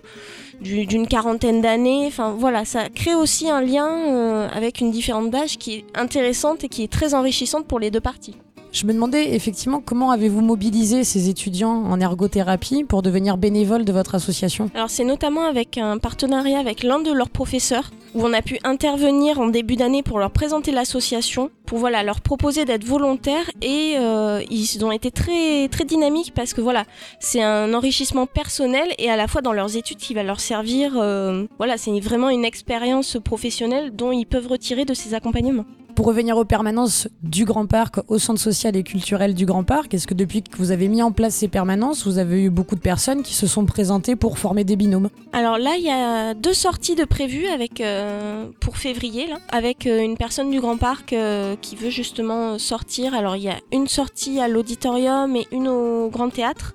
du- 0.62 0.86
d'une 0.86 1.08
quarantaine 1.08 1.62
d'années. 1.62 2.12
Voilà, 2.38 2.66
ça 2.66 2.90
crée 2.90 3.16
aussi 3.16 3.50
un 3.50 3.62
lien 3.62 3.88
euh, 3.88 4.48
avec 4.54 4.80
une 4.82 4.92
différence 4.92 5.30
d'âge 5.30 5.58
qui 5.58 5.74
est 5.76 5.86
intéressante 5.96 6.64
et 6.64 6.70
qui 6.70 6.84
est 6.84 6.92
très 6.92 7.14
enrichissante 7.14 7.66
pour 7.68 7.80
les 7.80 7.92
deux 7.92 8.02
parties. 8.02 8.36
Je 8.74 8.88
me 8.88 8.94
demandais 8.94 9.36
effectivement 9.36 9.82
comment 9.86 10.10
avez-vous 10.10 10.42
mobilisé 10.42 11.04
ces 11.04 11.30
étudiants 11.30 11.84
en 11.86 12.00
ergothérapie 12.02 12.84
pour 12.84 13.04
devenir 13.04 13.38
bénévoles 13.38 13.86
de 13.86 13.94
votre 13.94 14.16
association? 14.16 14.72
Alors 14.74 14.90
c'est 14.90 15.04
notamment 15.04 15.44
avec 15.44 15.78
un 15.78 16.00
partenariat 16.00 16.58
avec 16.58 16.82
l'un 16.82 16.98
de 16.98 17.12
leurs 17.12 17.30
professeurs 17.30 17.92
où 18.16 18.26
on 18.26 18.34
a 18.34 18.42
pu 18.42 18.58
intervenir 18.64 19.40
en 19.40 19.46
début 19.48 19.76
d'année 19.76 20.02
pour 20.02 20.18
leur 20.18 20.32
présenter 20.32 20.72
l'association, 20.72 21.52
pour 21.68 21.78
voilà 21.78 22.02
leur 22.02 22.22
proposer 22.22 22.66
d'être 22.66 22.84
volontaires 22.84 23.48
et 23.62 23.94
euh, 24.00 24.42
ils 24.50 24.84
ont 24.84 24.92
été 24.92 25.12
très 25.12 25.68
très 25.68 25.86
dynamiques 25.86 26.34
parce 26.34 26.56
que 26.56 26.62
voilà 26.62 26.86
c'est 27.20 27.44
un 27.44 27.76
enrichissement 27.76 28.26
personnel 28.26 28.88
et 28.98 29.12
à 29.12 29.16
la 29.16 29.28
fois 29.28 29.42
dans 29.44 29.54
leurs 29.54 29.78
études 29.78 29.98
qui 29.98 30.16
va 30.16 30.24
leur 30.24 30.40
servir. 30.40 30.94
euh, 30.98 31.46
voilà 31.60 31.78
c'est 31.78 32.00
vraiment 32.00 32.30
une 32.30 32.44
expérience 32.44 33.18
professionnelle 33.24 33.96
dont 33.96 34.12
ils 34.12 34.26
peuvent 34.26 34.48
retirer 34.48 34.84
de 34.84 34.96
ces 34.96 35.14
accompagnements. 35.14 35.66
Pour 35.96 36.08
revenir 36.08 36.38
aux 36.38 36.46
permanences 36.46 37.08
du 37.22 37.46
Grand 37.46 37.68
Parc, 37.68 37.98
au 38.08 38.18
centre 38.18 38.40
social 38.40 38.76
et 38.76 38.82
culturel 38.82 39.36
du 39.36 39.46
Grand 39.46 39.64
Parc, 39.64 39.94
est-ce 39.94 40.08
que 40.08 40.16
depuis 40.16 40.42
que 40.42 40.58
vous 40.58 40.72
avez 40.72 40.88
mis 40.88 41.04
en 41.04 41.12
place 41.12 41.36
ces 41.36 41.48
permanences, 41.48 42.08
vous 42.08 42.18
avez 42.18 42.42
eu 42.42 42.50
beaucoup 42.50 42.76
de 42.76 42.82
personnes 42.82 43.22
qui 43.22 43.36
se 43.36 43.46
sont 43.46 43.66
présentées 43.66 44.16
pour 44.16 44.40
former 44.40 44.64
des 44.64 44.76
binômes? 44.76 45.10
Alors 45.34 45.60
là, 45.60 45.76
il 45.78 45.84
y 45.84 45.92
a 45.92 46.34
deux 46.34 46.54
sorties 46.54 46.96
de 46.96 47.06
prévues 47.06 47.46
avec, 47.46 47.80
euh, 47.80 48.48
pour 48.60 48.78
février, 48.78 49.28
avec 49.52 49.86
euh, 49.86 50.02
une 50.02 50.18
personne 50.18 50.50
du 50.50 50.60
Grand 50.60 50.78
Parc 50.78 51.14
euh, 51.14 51.56
qui 51.62 51.76
veut 51.76 51.92
justement 51.92 52.58
sortir. 52.58 53.14
Alors 53.14 53.36
il 53.36 53.44
y 53.44 53.50
a 53.50 53.58
une 53.72 53.88
sortie 53.88 54.40
à 54.40 54.48
l'auditorium 54.48 55.36
et 55.36 55.48
une 55.52 55.68
au 55.68 56.10
Grand 56.10 56.30
Théâtre. 56.30 56.74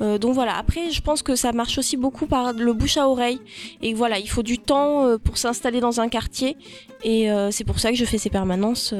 Euh, 0.00 0.18
donc 0.18 0.34
voilà, 0.34 0.56
après 0.56 0.90
je 0.90 1.00
pense 1.00 1.22
que 1.22 1.36
ça 1.36 1.52
marche 1.52 1.78
aussi 1.78 1.96
beaucoup 1.96 2.26
par 2.26 2.52
le 2.52 2.72
bouche 2.72 2.96
à 2.96 3.08
oreille. 3.08 3.40
Et 3.82 3.94
voilà, 3.94 4.18
il 4.18 4.28
faut 4.28 4.42
du 4.42 4.58
temps 4.58 5.06
euh, 5.06 5.18
pour 5.18 5.38
s'installer 5.38 5.80
dans 5.80 6.00
un 6.00 6.08
quartier. 6.08 6.56
Et 7.04 7.30
euh, 7.30 7.50
c'est 7.50 7.64
pour 7.64 7.78
ça 7.78 7.90
que 7.90 7.96
je 7.96 8.04
fais 8.04 8.18
ces 8.18 8.30
permanences 8.30 8.94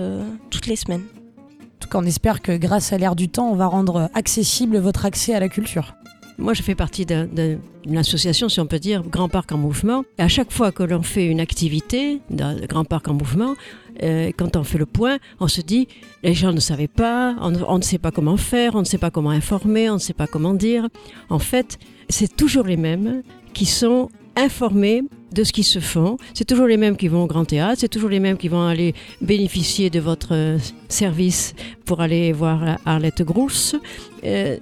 toutes 0.51 0.67
les 0.67 0.77
semaines. 0.77 1.05
En 1.39 1.79
tout 1.81 1.89
cas, 1.89 1.99
on 1.99 2.05
espère 2.05 2.43
que 2.43 2.57
grâce 2.57 2.93
à 2.93 2.99
l'air 2.99 3.17
du 3.17 3.29
temps, 3.29 3.51
on 3.51 3.57
va 3.57 3.67
rendre 3.67 4.11
accessible 4.15 4.79
votre 4.79 5.05
accès 5.05 5.35
à 5.35 5.41
la 5.41 5.49
culture. 5.49 5.95
Moi, 6.39 6.55
je 6.55 6.63
fais 6.63 6.75
partie 6.75 7.05
d'une 7.05 7.99
association, 7.99 8.49
si 8.49 8.61
on 8.61 8.67
peut 8.67 8.79
dire, 8.79 9.03
Grand 9.03 9.29
Parc 9.29 9.53
en 9.53 9.59
Mouvement. 9.59 10.05
Et 10.19 10.23
à 10.23 10.29
chaque 10.29 10.51
fois 10.51 10.73
que 10.73 10.83
l'on 10.83 11.03
fait 11.03 11.27
une 11.27 11.41
activité, 11.41 12.21
dans 12.31 12.57
Grand 12.67 12.85
Parc 12.85 13.09
en 13.09 13.15
Mouvement, 13.15 13.55
euh, 14.03 14.31
quand 14.37 14.57
on 14.57 14.65
fait 14.65 14.79
le 14.79 14.87
point, 14.87 15.19
on 15.41 15.49
se 15.49 15.61
dit, 15.61 15.89
les 16.23 16.35
gens 16.35 16.53
ne 16.53 16.61
savaient 16.61 16.89
pas, 16.89 17.37
on, 17.41 17.79
ne 17.79 17.83
sait 17.83 17.99
pas 17.99 18.11
comment 18.11 18.37
faire, 18.37 18.75
on 18.75 18.81
ne 18.81 18.85
sait 18.85 18.99
pas 18.99 19.11
comment 19.11 19.31
informer, 19.31 19.91
on 19.91 19.95
ne 19.95 19.99
sait 19.99 20.13
pas 20.13 20.27
comment 20.27 20.55
dire. 20.55 20.89
En 21.31 21.39
fait, 21.39 21.79
c'est 22.09 22.37
toujours 22.37 22.65
les 22.65 22.77
mêmes 22.77 23.23
qui 23.53 23.67
sont 23.67 24.09
informés 24.35 25.03
de 25.33 25.45
ce 25.45 25.53
qui 25.53 25.63
se 25.63 25.79
font. 25.79 26.17
C'est 26.35 26.47
toujours 26.47 26.67
les 26.67 26.77
mêmes 26.77 26.97
qui 26.97 27.09
vont 27.09 27.25
au 27.25 27.27
Grand 27.27 27.45
Théâtre, 27.45 27.79
c'est 27.81 27.89
toujours 27.89 28.11
les 28.11 28.21
mêmes 28.21 28.37
qui 28.37 28.49
vont 28.49 28.67
aller 28.67 28.95
bénéficier 29.21 29.91
de 29.91 30.01
votre 30.01 30.35
euh, 30.35 30.59
service 30.89 31.55
pour 31.85 32.01
aller 32.01 32.33
voir 32.33 32.79
Arlette 32.85 33.23
Grosse. 33.23 33.77
Euh, 34.25 34.57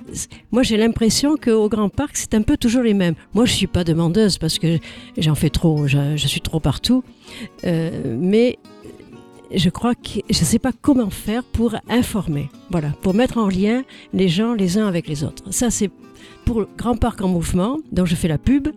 moi, 0.50 0.62
j'ai 0.62 0.76
l'impression 0.76 1.36
qu'au 1.36 1.68
Grand 1.68 1.88
Parc, 1.88 2.16
c'est 2.16 2.34
un 2.34 2.42
peu 2.42 2.56
toujours 2.56 2.82
les 2.82 2.94
mêmes. 2.94 3.14
Moi, 3.34 3.46
je 3.46 3.52
ne 3.52 3.56
suis 3.56 3.66
pas 3.68 3.84
demandeuse 3.84 4.38
parce 4.38 4.58
que 4.58 4.78
j'en 5.18 5.34
fais 5.34 5.50
trop, 5.50 5.86
je, 5.86 6.16
suis 6.16 6.40
trop 6.40 6.60
partout. 6.60 7.02
Mais 7.64 8.58
je 9.52 9.70
crois 9.70 9.94
que 9.94 10.20
je 10.30 10.40
ne 10.40 10.44
sais 10.44 10.58
pas 10.58 10.72
comment 10.80 11.10
faire 11.10 11.42
pour 11.44 11.74
informer, 11.88 12.48
voilà, 12.70 12.90
pour 13.02 13.14
mettre 13.14 13.38
en 13.38 13.48
lien 13.48 13.82
les 14.12 14.28
gens 14.28 14.54
les 14.54 14.78
uns 14.78 14.86
avec 14.86 15.08
les 15.08 15.24
autres. 15.24 15.44
Ça, 15.50 15.70
c'est 15.70 15.90
pour 16.44 16.60
le 16.60 16.68
Grand 16.76 16.96
Parc 16.96 17.20
en 17.22 17.28
Mouvement, 17.28 17.78
dont 17.92 18.04
je 18.04 18.14
fais 18.14 18.28
la 18.28 18.38
pub, 18.38 18.68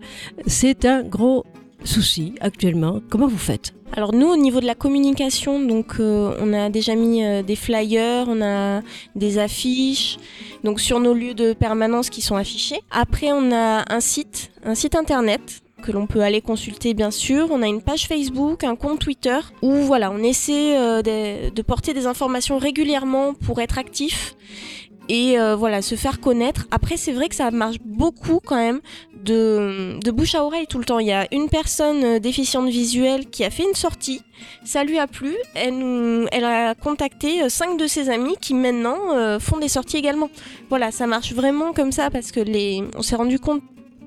c'est 0.48 0.86
un 0.86 1.04
gros 1.04 1.46
souci 1.84 2.36
actuellement. 2.40 3.02
Comment 3.10 3.28
vous 3.28 3.38
faites? 3.38 3.74
Alors 3.96 4.14
nous, 4.14 4.28
au 4.28 4.38
niveau 4.38 4.60
de 4.60 4.66
la 4.66 4.74
communication, 4.74 5.64
donc 5.64 6.00
euh, 6.00 6.36
on 6.40 6.52
a 6.54 6.70
déjà 6.70 6.96
mis 6.96 7.24
euh, 7.24 7.44
des 7.44 7.56
flyers, 7.56 8.26
on 8.28 8.42
a 8.42 8.82
des 9.16 9.38
affiches, 9.38 10.18
donc 10.64 10.80
sur 10.80 11.00
nos 11.00 11.14
lieux 11.14 11.36
de 11.36 11.54
permanence 11.54 12.10
qui 12.10 12.22
sont 12.22 12.36
affichés. 12.36 12.80
Après, 12.90 13.32
on 13.32 13.52
a 13.52 13.86
un 13.94 14.00
site, 14.00 14.52
un 14.64 14.74
site 14.74 14.96
internet 14.96 15.63
que 15.84 15.92
l'on 15.92 16.08
peut 16.08 16.22
aller 16.22 16.42
consulter 16.42 16.94
bien 16.94 17.12
sûr. 17.12 17.50
On 17.52 17.62
a 17.62 17.68
une 17.68 17.82
page 17.82 18.08
Facebook, 18.08 18.64
un 18.64 18.76
compte 18.76 19.00
Twitter 19.00 19.38
où 19.62 19.72
voilà, 19.72 20.12
on 20.12 20.24
essaie 20.24 20.78
euh, 20.78 21.02
de, 21.02 21.62
porter 21.62 21.94
des 21.94 22.08
informations 22.08 22.58
régulièrement 22.58 23.34
pour 23.34 23.62
être 23.62 23.78
actif 23.78 24.36
et 25.10 25.36
voilà 25.58 25.82
se 25.82 25.96
faire 25.96 26.22
connaître. 26.22 26.66
Après 26.72 26.96
c'est 26.96 27.12
vrai 27.12 27.28
que 27.28 27.36
ça 27.36 27.52
marche 27.52 27.78
beaucoup 27.84 28.40
quand 28.44 28.56
même 28.56 28.80
de, 29.24 30.12
bouche 30.12 30.36
à 30.36 30.44
oreille 30.44 30.68
tout 30.68 30.78
le 30.78 30.86
temps. 30.86 31.00
Il 31.00 31.08
y 31.08 31.12
a 31.12 31.28
une 31.32 31.50
personne 31.50 32.04
euh, 32.04 32.20
déficiente 32.20 32.70
visuelle 32.70 33.28
qui 33.28 33.44
a 33.44 33.50
fait 33.50 33.64
une 33.64 33.76
sortie, 33.76 34.22
ça 34.64 34.84
lui 34.84 35.00
a 35.00 35.08
plu, 35.08 35.36
elle, 35.56 36.44
a 36.44 36.76
contacté 36.76 37.44
euh, 37.44 37.50
cinq 37.50 37.78
de 37.78 37.88
ses 37.88 38.10
amis 38.10 38.36
qui 38.40 38.54
maintenant 38.54 39.16
euh, 39.16 39.40
font 39.40 39.58
des 39.58 39.70
sorties 39.70 39.98
également. 39.98 40.30
Voilà, 40.70 40.92
ça 40.92 41.08
marche 41.08 41.34
vraiment 41.34 41.74
comme 41.74 41.92
ça 41.92 42.10
parce 42.10 42.32
que 42.32 42.40
les, 42.40 42.84
on 42.96 43.02
s'est 43.02 43.16
rendu 43.16 43.40
compte 43.40 43.64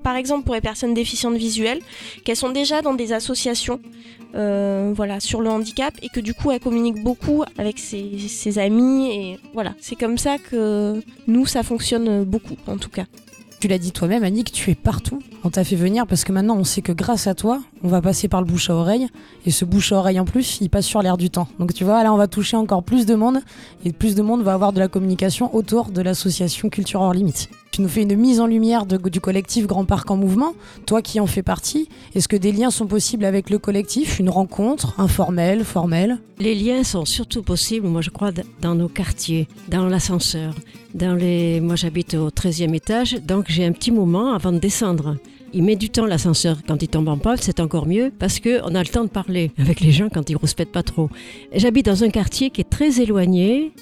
par 0.07 0.15
exemple 0.15 0.45
pour 0.45 0.55
les 0.55 0.61
personnes 0.61 0.95
déficientes 0.95 1.35
visuelles, 1.35 1.81
qu'elles 2.23 2.37
sont 2.37 2.51
déjà 2.51 2.81
dans 2.81 2.95
des 2.95 3.13
associations 3.13 3.81
voilà, 4.33 5.19
sur 5.19 5.41
le 5.41 5.49
handicap 5.49 5.95
et 6.01 6.09
que 6.09 6.21
du 6.21 6.33
coup 6.33 6.53
elles 6.53 6.61
communiquent 6.61 7.03
beaucoup 7.03 7.43
avec 7.59 7.81
ses, 7.81 8.17
ses 8.29 8.61
amis 8.61 9.11
et 9.11 9.39
voilà, 9.53 9.75
c'est 9.81 9.97
comme 9.97 10.17
ça 10.17 10.39
que 10.39 11.03
nous 11.27 11.47
ça 11.47 11.65
fonctionne 11.65 12.23
beaucoup 12.23 12.57
en 12.69 12.77
tout 12.77 12.91
cas. 12.91 13.07
Tu 13.59 13.67
l'as 13.67 13.79
dit 13.79 13.91
toi-même, 13.91 14.23
Annick, 14.23 14.53
tu 14.53 14.71
es 14.71 14.77
partout. 14.77 15.21
On 15.47 15.51
t'a 15.51 15.63
fait 15.63 15.77
venir 15.77 16.09
parce 16.09 16.25
que 16.25 16.33
maintenant 16.33 16.57
on 16.57 16.65
sait 16.65 16.83
que 16.83 16.91
grâce 16.91 17.29
à 17.29 17.35
toi, 17.37 17.63
on 17.85 17.87
va 17.87 18.03
passer 18.03 18.27
par 18.27 18.41
le 18.41 18.49
bouche 18.49 18.69
à 18.69 18.75
oreille. 18.75 19.07
Et 19.47 19.53
ce 19.53 19.65
bouche 19.65 19.93
à 19.93 19.99
oreille 19.99 20.19
en 20.19 20.25
plus, 20.25 20.59
il 20.61 20.69
passe 20.69 20.87
sur 20.87 21.01
l'air 21.03 21.17
du 21.17 21.31
temps. 21.31 21.47
Donc 21.61 21.73
tu 21.73 21.85
vois, 21.85 22.03
là 22.03 22.13
on 22.13 22.17
va 22.17 22.27
toucher 22.27 22.57
encore 22.57 22.83
plus 22.83 23.07
de 23.07 23.15
monde. 23.15 23.39
Et 23.85 23.93
plus 23.93 24.17
de 24.17 24.23
monde 24.23 24.43
va 24.43 24.55
avoir 24.55 24.73
de 24.73 24.81
la 24.81 24.89
communication 24.89 25.55
autour 25.55 25.93
de 25.93 26.03
l'association 26.03 26.69
Culture 26.69 27.01
hors 27.01 27.15
limite. 27.15 27.49
Tu 27.71 27.81
nous 27.81 27.89
fais 27.89 28.03
une 28.03 28.17
mise 28.17 28.41
en 28.41 28.49
lumière 28.49 28.87
du 28.87 29.21
collectif 29.21 29.69
Grand 29.69 29.85
Parc 29.85 30.11
en 30.11 30.17
Mouvement, 30.17 30.55
toi 30.85 31.01
qui 31.01 31.21
en 31.21 31.27
fais 31.27 31.45
partie. 31.45 31.89
Est-ce 32.17 32.27
que 32.27 32.35
des 32.35 32.51
liens 32.51 32.71
sont 32.71 32.87
possibles 32.89 33.25
avec 33.25 33.49
le 33.49 33.59
collectif? 33.59 34.19
Une 34.19 34.31
rencontre 34.31 34.99
informelle, 34.99 35.63
formelle? 35.63 36.19
Les 36.41 36.57
liens 36.57 36.83
sont 36.83 37.05
surtout 37.05 37.43
possibles, 37.43 37.87
moi 37.87 38.01
je 38.01 38.11
crois, 38.11 38.31
dans 38.61 38.75
nos 38.75 38.89
quartiers, 38.89 39.47
dans 39.69 39.87
l'ascenseur. 39.87 40.55
Dans 40.95 41.15
les... 41.15 41.61
Moi 41.61 41.77
j'habite 41.77 42.15
au 42.15 42.31
13e 42.31 42.75
étage, 42.75 43.19
donc 43.23 43.45
j'ai 43.49 43.65
un 43.65 43.73
petit 43.73 43.93
moment 43.93 44.33
avant 44.33 44.51
de 44.51 44.59
descendre. 44.59 45.17
Il 45.53 45.63
met 45.63 45.77
du 45.77 45.91
temps 45.91 46.07
l'ascenseur. 46.07 46.59
Quand 46.67 46.83
il 46.83 46.89
tombe 46.89 47.09
en 47.09 47.19
panne, 47.19 47.39
c'est 47.41 47.61
encore 47.61 47.87
mieux 47.87 48.13
parce 48.19 48.41
qu'on 48.41 48.75
a 48.75 48.83
le 48.83 48.89
temps 48.89 49.05
de 49.05 49.09
parler 49.09 49.53
avec 49.59 49.81
les 49.81 49.93
gens 49.93 50.09
quand 50.13 50.29
ils 50.29 50.35
ne 50.35 50.39
rouspètent 50.39 50.73
pas 50.73 50.83
trop. 50.83 51.09
J'habite 51.55 51.87
dans 51.87 52.05
un 52.05 52.11
quartier 52.11 52.51
qui 52.51 52.61
est 52.61 52.71
très 52.71 53.01
éloigné 53.01 53.73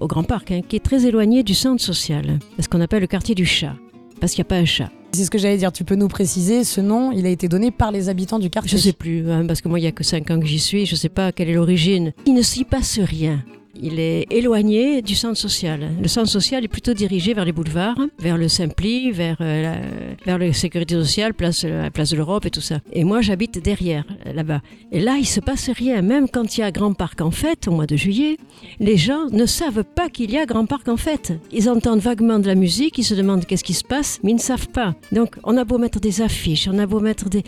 au 0.00 0.06
Grand 0.06 0.22
Parc, 0.22 0.50
hein, 0.50 0.60
qui 0.66 0.76
est 0.76 0.84
très 0.84 1.06
éloigné 1.06 1.42
du 1.42 1.54
centre 1.54 1.82
social, 1.82 2.38
ce 2.58 2.68
qu'on 2.68 2.80
appelle 2.80 3.00
le 3.00 3.06
quartier 3.06 3.34
du 3.34 3.44
chat, 3.44 3.74
parce 4.20 4.32
qu'il 4.32 4.42
n'y 4.42 4.46
a 4.46 4.50
pas 4.50 4.56
un 4.56 4.64
chat. 4.64 4.90
C'est 5.12 5.24
ce 5.24 5.30
que 5.30 5.38
j'allais 5.38 5.56
dire. 5.56 5.72
Tu 5.72 5.84
peux 5.84 5.94
nous 5.94 6.08
préciser, 6.08 6.64
ce 6.64 6.80
nom, 6.80 7.12
il 7.12 7.24
a 7.26 7.30
été 7.30 7.48
donné 7.48 7.70
par 7.70 7.90
les 7.92 8.08
habitants 8.08 8.38
du 8.38 8.50
quartier 8.50 8.76
Je 8.76 8.82
sais 8.82 8.92
plus, 8.92 9.30
hein, 9.30 9.46
parce 9.46 9.62
que 9.62 9.68
moi, 9.68 9.78
il 9.78 9.82
n'y 9.82 9.88
a 9.88 9.92
que 9.92 10.04
5 10.04 10.30
ans 10.30 10.38
que 10.38 10.46
j'y 10.46 10.58
suis, 10.58 10.86
je 10.86 10.94
ne 10.94 10.98
sais 10.98 11.08
pas 11.08 11.32
quelle 11.32 11.48
est 11.48 11.54
l'origine. 11.54 12.12
Il 12.26 12.34
ne 12.34 12.42
s'y 12.42 12.64
passe 12.64 12.98
rien 12.98 13.42
il 13.80 14.00
est 14.00 14.26
éloigné 14.30 15.02
du 15.02 15.14
centre 15.14 15.38
social. 15.38 15.90
Le 16.00 16.08
centre 16.08 16.28
social 16.28 16.64
est 16.64 16.68
plutôt 16.68 16.94
dirigé 16.94 17.34
vers 17.34 17.44
les 17.44 17.52
boulevards, 17.52 17.98
vers 18.18 18.36
le 18.36 18.48
Simpli, 18.48 19.10
vers, 19.10 19.36
euh, 19.40 19.62
la, 19.62 19.78
vers 20.26 20.38
la 20.38 20.52
sécurité 20.52 20.94
sociale, 20.94 21.34
place, 21.34 21.62
euh, 21.64 21.90
place 21.90 22.10
de 22.10 22.16
l'Europe 22.16 22.46
et 22.46 22.50
tout 22.50 22.60
ça. 22.60 22.80
Et 22.92 23.04
moi, 23.04 23.20
j'habite 23.20 23.62
derrière, 23.62 24.04
euh, 24.26 24.32
là-bas. 24.32 24.60
Et 24.92 25.00
là, 25.00 25.16
il 25.18 25.26
se 25.26 25.40
passe 25.40 25.70
rien. 25.70 26.02
Même 26.02 26.28
quand 26.28 26.56
il 26.56 26.60
y 26.60 26.64
a 26.64 26.70
Grand 26.70 26.92
Parc 26.92 27.20
en 27.20 27.30
fête, 27.30 27.68
au 27.68 27.72
mois 27.72 27.86
de 27.86 27.96
juillet, 27.96 28.36
les 28.80 28.96
gens 28.96 29.26
ne 29.30 29.46
savent 29.46 29.84
pas 29.84 30.08
qu'il 30.08 30.30
y 30.30 30.38
a 30.38 30.46
Grand 30.46 30.66
Parc 30.66 30.88
en 30.88 30.96
fête. 30.96 31.32
Ils 31.52 31.68
entendent 31.68 32.00
vaguement 32.00 32.38
de 32.38 32.46
la 32.46 32.54
musique, 32.54 32.98
ils 32.98 33.04
se 33.04 33.14
demandent 33.14 33.44
qu'est-ce 33.46 33.64
qui 33.64 33.74
se 33.74 33.84
passe, 33.84 34.20
mais 34.22 34.32
ils 34.32 34.36
ne 34.36 34.40
savent 34.40 34.68
pas. 34.68 34.94
Donc, 35.12 35.36
on 35.44 35.56
a 35.56 35.64
beau 35.64 35.78
mettre 35.78 36.00
des 36.00 36.22
affiches, 36.22 36.68
on 36.72 36.78
a 36.78 36.86
beau 36.86 37.00
mettre 37.00 37.28
des... 37.28 37.42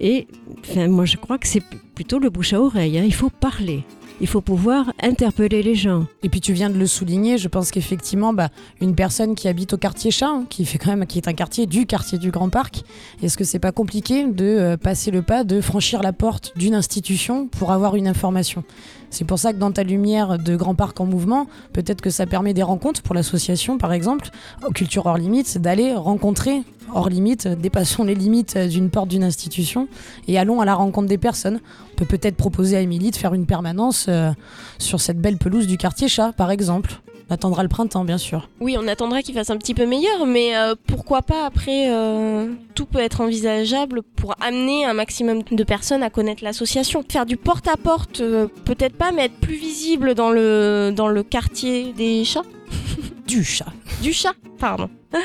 Et, 0.00 0.26
enfin, 0.60 0.88
moi, 0.88 1.04
je 1.04 1.16
crois 1.16 1.38
que 1.38 1.46
c'est 1.46 1.62
plutôt 1.94 2.18
le 2.18 2.30
bouche 2.30 2.52
à 2.52 2.60
oreille. 2.60 2.98
Hein. 2.98 3.04
Il 3.04 3.14
faut 3.14 3.30
parler 3.30 3.84
il 4.20 4.26
faut 4.26 4.40
pouvoir 4.40 4.92
interpeller 5.02 5.62
les 5.62 5.74
gens. 5.74 6.06
Et 6.22 6.28
puis 6.28 6.40
tu 6.40 6.52
viens 6.52 6.70
de 6.70 6.78
le 6.78 6.86
souligner, 6.86 7.38
je 7.38 7.48
pense 7.48 7.70
qu'effectivement, 7.70 8.32
bah, 8.32 8.48
une 8.80 8.94
personne 8.94 9.34
qui 9.34 9.48
habite 9.48 9.72
au 9.72 9.76
quartier 9.76 10.10
Chat, 10.10 10.28
hein, 10.28 10.46
qui 10.48 10.64
fait 10.64 10.84
même, 10.86 11.06
qui 11.06 11.18
est 11.18 11.28
un 11.28 11.32
quartier 11.32 11.66
du 11.66 11.86
quartier 11.86 12.18
du 12.18 12.30
Grand 12.30 12.48
Parc, 12.48 12.82
est-ce 13.22 13.36
que 13.36 13.44
c'est 13.44 13.58
pas 13.58 13.72
compliqué 13.72 14.26
de 14.26 14.44
euh, 14.44 14.76
passer 14.76 15.10
le 15.10 15.22
pas, 15.22 15.44
de 15.44 15.60
franchir 15.60 16.02
la 16.02 16.12
porte 16.12 16.52
d'une 16.56 16.74
institution 16.74 17.48
pour 17.48 17.72
avoir 17.72 17.96
une 17.96 18.08
information? 18.08 18.64
C'est 19.14 19.24
pour 19.24 19.38
ça 19.38 19.52
que 19.52 19.58
dans 19.58 19.70
ta 19.70 19.84
lumière 19.84 20.38
de 20.38 20.56
Grand 20.56 20.74
Parc 20.74 21.00
en 21.00 21.06
mouvement, 21.06 21.46
peut-être 21.72 22.00
que 22.00 22.10
ça 22.10 22.26
permet 22.26 22.52
des 22.52 22.64
rencontres 22.64 23.00
pour 23.00 23.14
l'association, 23.14 23.78
par 23.78 23.92
exemple, 23.92 24.28
Culture 24.74 25.06
hors 25.06 25.18
limite, 25.18 25.58
d'aller 25.58 25.94
rencontrer 25.94 26.62
hors 26.92 27.08
limite, 27.08 27.46
dépassons 27.46 28.04
les 28.04 28.14
limites 28.14 28.58
d'une 28.58 28.90
porte 28.90 29.08
d'une 29.08 29.24
institution 29.24 29.88
et 30.28 30.38
allons 30.38 30.60
à 30.60 30.64
la 30.64 30.74
rencontre 30.74 31.08
des 31.08 31.18
personnes. 31.18 31.60
On 31.92 31.96
peut 31.96 32.04
peut-être 32.06 32.36
proposer 32.36 32.76
à 32.76 32.80
Émilie 32.80 33.10
de 33.10 33.16
faire 33.16 33.34
une 33.34 33.46
permanence 33.46 34.06
euh, 34.08 34.30
sur 34.78 35.00
cette 35.00 35.20
belle 35.20 35.38
pelouse 35.38 35.66
du 35.66 35.76
quartier 35.76 36.08
chat, 36.08 36.32
par 36.32 36.50
exemple. 36.50 37.00
On 37.30 37.34
attendra 37.34 37.62
le 37.62 37.68
printemps, 37.68 38.04
bien 38.04 38.18
sûr. 38.18 38.48
Oui, 38.60 38.76
on 38.78 38.86
attendra 38.86 39.22
qu'il 39.22 39.34
fasse 39.34 39.50
un 39.50 39.56
petit 39.56 39.74
peu 39.74 39.86
meilleur, 39.86 40.26
mais 40.26 40.56
euh, 40.56 40.74
pourquoi 40.86 41.22
pas 41.22 41.46
après 41.46 41.90
euh, 41.90 42.52
Tout 42.74 42.84
peut 42.84 42.98
être 42.98 43.22
envisageable 43.22 44.02
pour 44.02 44.34
amener 44.40 44.84
un 44.84 44.92
maximum 44.92 45.42
de 45.42 45.64
personnes 45.64 46.02
à 46.02 46.10
connaître 46.10 46.44
l'association. 46.44 47.02
Faire 47.08 47.24
du 47.24 47.36
porte-à-porte, 47.36 48.20
euh, 48.20 48.46
peut-être 48.64 48.96
pas, 48.96 49.10
mais 49.10 49.26
être 49.26 49.40
plus 49.40 49.56
visible 49.56 50.14
dans 50.14 50.30
le, 50.30 50.92
dans 50.94 51.08
le 51.08 51.22
quartier 51.22 51.92
des 51.94 52.24
chats. 52.24 52.42
du 53.26 53.42
chat. 53.42 53.72
Du 54.02 54.12
chat, 54.12 54.34
pardon. 54.58 54.90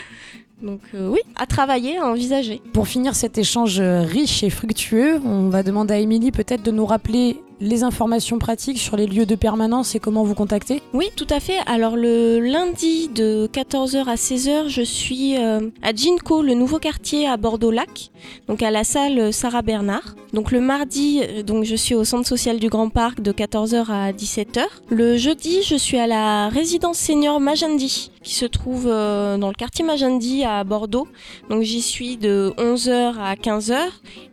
Donc 0.61 0.81
oui, 0.93 1.19
à 1.37 1.45
travailler, 1.45 1.97
à 1.99 2.05
envisager. 2.05 2.61
Pour 2.73 2.85
finir 2.85 3.15
cet 3.15 3.37
échange 3.37 3.79
riche 3.79 4.43
et 4.43 4.49
fructueux, 4.49 5.21
on 5.23 5.47
va 5.47 5.63
demander 5.63 5.93
à 5.93 5.99
Émilie 5.99 6.31
peut-être 6.31 6.63
de 6.63 6.71
nous 6.71 6.85
rappeler 6.85 7.37
les 7.61 7.83
informations 7.83 8.39
pratiques 8.39 8.77
sur 8.79 8.95
les 8.95 9.07
lieux 9.07 9.25
de 9.25 9.35
permanence 9.35 9.95
et 9.95 9.99
comment 9.99 10.23
vous 10.23 10.35
contacter 10.35 10.81
Oui, 10.93 11.09
tout 11.15 11.27
à 11.29 11.39
fait. 11.39 11.57
Alors 11.65 11.95
le 11.95 12.39
lundi 12.39 13.09
de 13.09 13.49
14h 13.51 14.05
à 14.05 14.15
16h, 14.15 14.69
je 14.69 14.81
suis 14.81 15.37
euh, 15.37 15.69
à 15.81 15.93
Ginko, 15.93 16.41
le 16.41 16.53
nouveau 16.53 16.79
quartier 16.79 17.27
à 17.27 17.37
Bordeaux-Lac, 17.37 18.11
donc 18.47 18.61
à 18.61 18.71
la 18.71 18.83
salle 18.83 19.33
Sarah 19.33 19.61
Bernard. 19.61 20.15
Donc 20.33 20.51
le 20.51 20.61
mardi, 20.61 21.21
euh, 21.23 21.43
donc 21.43 21.63
je 21.63 21.75
suis 21.75 21.95
au 21.95 22.03
centre 22.03 22.27
social 22.27 22.59
du 22.59 22.69
Grand 22.69 22.89
Parc 22.89 23.21
de 23.21 23.31
14h 23.31 23.85
à 23.89 24.11
17h. 24.11 24.63
Le 24.89 25.17
jeudi, 25.17 25.61
je 25.63 25.75
suis 25.75 25.97
à 25.97 26.07
la 26.07 26.49
résidence 26.49 26.97
senior 26.97 27.39
Majandi 27.39 28.11
qui 28.23 28.35
se 28.35 28.45
trouve 28.45 28.87
euh, 28.87 29.37
dans 29.37 29.47
le 29.47 29.53
quartier 29.53 29.85
Magendie 29.85 30.43
à 30.43 30.63
Bordeaux. 30.63 31.07
Donc 31.49 31.63
j'y 31.63 31.81
suis 31.81 32.17
de 32.17 32.53
11h 32.57 33.17
à 33.19 33.35
15h. 33.35 33.77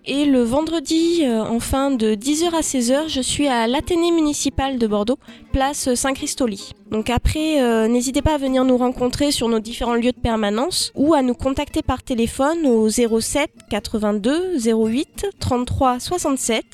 Et 0.07 0.25
le 0.25 0.43
vendredi, 0.43 1.23
euh, 1.23 1.43
enfin 1.43 1.91
de 1.91 2.15
10h 2.15 2.55
à 2.55 2.61
16h, 2.61 3.09
je 3.09 3.21
suis 3.21 3.49
à 3.49 3.67
l'Athénée 3.67 4.13
municipal 4.13 4.79
de 4.79 4.87
Bordeaux, 4.87 5.19
place 5.53 5.95
Saint-Christoli. 5.95 6.73
Donc 6.91 7.11
après, 7.11 7.61
euh, 7.61 7.89
n'hésitez 7.89 8.23
pas 8.23 8.35
à 8.35 8.39
venir 8.39 8.65
nous 8.65 8.77
rencontrer 8.77 9.31
sur 9.33 9.49
nos 9.49 9.59
différents 9.59 9.95
lieux 9.95 10.13
de 10.13 10.21
permanence 10.21 10.93
ou 10.95 11.15
à 11.15 11.23
nous 11.23 11.35
contacter 11.35 11.83
par 11.83 12.03
téléphone 12.03 12.67
au 12.67 12.89
07 12.89 13.51
82 13.71 14.59
08 14.65 15.27
33 15.39 15.99
67 15.99 16.65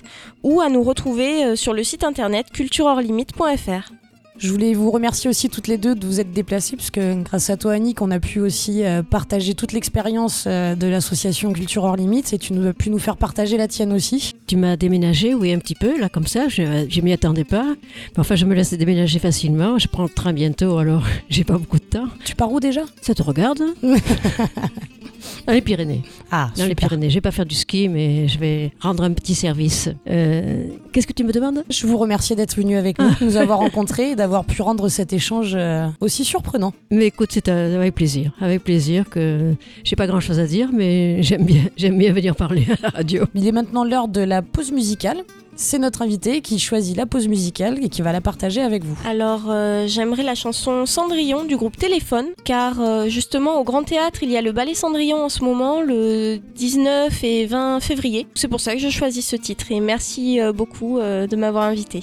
ou 0.43 0.61
à 0.61 0.69
nous 0.69 0.83
retrouver 0.83 1.57
sur 1.57 1.73
le 1.73 1.85
site 1.85 2.05
internet 2.05 2.51
culturehors-limite.fr. 2.53 4.02
Je 4.39 4.51
voulais 4.51 4.73
vous 4.73 4.91
remercier 4.91 5.29
aussi 5.29 5.51
toutes 5.51 5.69
les 5.69 5.77
deux 5.77 5.95
de 5.95 6.07
vous 6.07 6.19
être 6.19 6.33
déplacées, 6.33 6.77
puisque 6.77 7.01
grâce 7.23 7.51
à 7.51 7.57
toi, 7.57 7.73
Annick, 7.75 8.01
on 8.01 8.11
a 8.11 8.19
pu 8.19 8.41
aussi 8.41 8.83
euh, 8.83 9.03
partager 9.03 9.55
toute 9.55 9.73
l'expérience 9.73 10.45
euh, 10.47 10.75
de 10.75 10.87
l'association 10.87 11.53
Culture 11.53 11.85
Hors 11.85 11.97
Limites 11.97 12.33
et 12.33 12.39
tu 12.39 12.55
nous 12.55 12.67
as 12.67 12.73
pu 12.73 12.91
nous 12.91 12.99
faire 12.99 13.17
partager 13.19 13.57
la 13.57 13.69
tienne 13.69 13.93
aussi. 13.93 14.33
Tu 14.47 14.57
m'as 14.57 14.77
déménagé, 14.77 15.35
oui, 15.35 15.53
un 15.53 15.59
petit 15.59 15.75
peu, 15.75 16.01
là, 16.01 16.09
comme 16.09 16.27
ça. 16.27 16.49
Je, 16.49 16.87
je 16.89 17.01
m'y 17.03 17.13
attendais 17.13 17.45
pas. 17.45 17.67
Mais 17.67 18.19
enfin, 18.21 18.35
je 18.35 18.47
me 18.47 18.55
laisse 18.55 18.73
déménager 18.73 19.19
facilement. 19.19 19.79
Je 19.79 19.87
prends 19.87 20.05
le 20.05 20.09
train 20.09 20.33
bientôt, 20.33 20.79
alors 20.79 21.05
j'ai 21.29 21.45
pas 21.45 21.59
beaucoup 21.59 21.79
de 21.79 21.85
temps. 21.85 22.09
Tu 22.25 22.35
pars 22.35 22.51
où 22.51 22.59
déjà? 22.59 22.83
Ça 23.03 23.15
te 23.15 23.23
regarde? 23.23 23.63
Dans 25.47 25.53
les 25.53 25.61
Pyrénées. 25.61 26.03
Ah, 26.31 26.51
Dans 26.57 26.67
les. 26.67 26.75
Pyrénées. 26.75 27.11
Je 27.11 27.15
vais 27.15 27.21
pas 27.21 27.31
faire 27.31 27.47
du 27.47 27.55
ski, 27.55 27.89
mais 27.89 28.29
je 28.29 28.39
vais 28.39 28.73
rendre 28.81 29.03
un 29.03 29.13
petit 29.13 29.35
service. 29.35 29.89
Euh, 30.09 30.65
Qu'est-ce 30.93 31.07
que 31.07 31.13
tu 31.13 31.25
me 31.25 31.33
demandes? 31.33 31.65
Je 31.71 31.87
vous 31.87 31.97
remercie 31.99 32.35
d'être 32.37 32.57
venu 32.57 32.77
avec 32.77 32.99
nous, 32.99 33.09
de 33.21 33.25
nous 33.25 33.37
avoir 33.37 33.59
rencontrés 33.67 34.11
et 34.11 34.17
d'avoir 34.17 34.45
pu 34.45 34.63
rendre 34.63 34.89
cet 34.89 35.13
échange 35.13 35.53
euh, 35.55 35.87
aussi 36.01 36.25
surprenant. 36.25 36.73
Mais 36.91 37.07
écoute, 37.07 37.31
c'est 37.33 37.49
euh, 37.49 37.77
avec 37.77 37.95
plaisir. 37.95 38.33
Avec 38.41 38.63
plaisir 38.65 39.09
que 39.09 39.55
j'ai 39.85 39.97
pas 39.97 40.07
grand 40.07 40.21
chose 40.21 40.39
à 40.39 40.47
dire, 40.47 40.71
mais 40.73 41.23
j'aime 41.23 41.45
bien, 41.45 41.63
j'aime 41.77 41.99
bien 41.99 42.13
venir 42.13 42.37
parler 42.37 42.67
à 42.71 42.77
la 42.83 42.89
radio. 42.91 43.25
Il 43.35 43.47
est 43.47 43.53
maintenant 43.53 43.85
l'heure 43.85 44.09
de 44.09 44.21
la 44.21 44.43
pause 44.43 44.73
musicale. 44.73 45.19
C'est 45.63 45.79
notre 45.79 46.03
invité 46.03 46.41
qui 46.41 46.59
choisit 46.59 46.97
la 46.97 47.07
pause 47.07 47.29
musicale 47.29 47.79
et 47.85 47.89
qui 47.89 48.03
va 48.03 48.11
la 48.11 48.21
partager 48.21 48.61
avec 48.61 48.83
vous. 48.83 48.99
Alors 49.07 49.45
euh, 49.49 49.87
j'aimerais 49.87 50.25
la 50.25 50.35
chanson 50.35 50.87
Cendrillon 50.87 51.45
du 51.45 51.57
groupe 51.57 51.77
Téléphone 51.77 52.27
car 52.45 52.81
euh, 52.81 53.07
justement 53.07 53.61
au 53.61 53.65
Grand 53.65 53.85
Théâtre 53.85 54.25
il 54.25 54.31
y 54.33 54.37
a 54.37 54.43
le 54.43 54.51
ballet 54.51 54.75
Cendrillon 54.75 55.25
en 55.25 55.29
ce 55.29 55.45
moment 55.45 55.81
le 55.81 56.41
19 56.57 57.23
et 57.23 57.47
20 57.47 57.79
février. 57.79 58.27
C'est 58.35 58.49
pour 58.49 58.61
ça 58.61 58.75
que 58.75 58.81
je 58.81 58.89
choisis 58.89 59.25
ce 59.25 59.37
titre 59.37 59.71
et 59.71 59.79
merci 59.79 60.41
euh, 60.41 60.53
beaucoup 60.53 60.99
de 60.99 61.37
m'avoir 61.37 61.65
invité. 61.65 62.03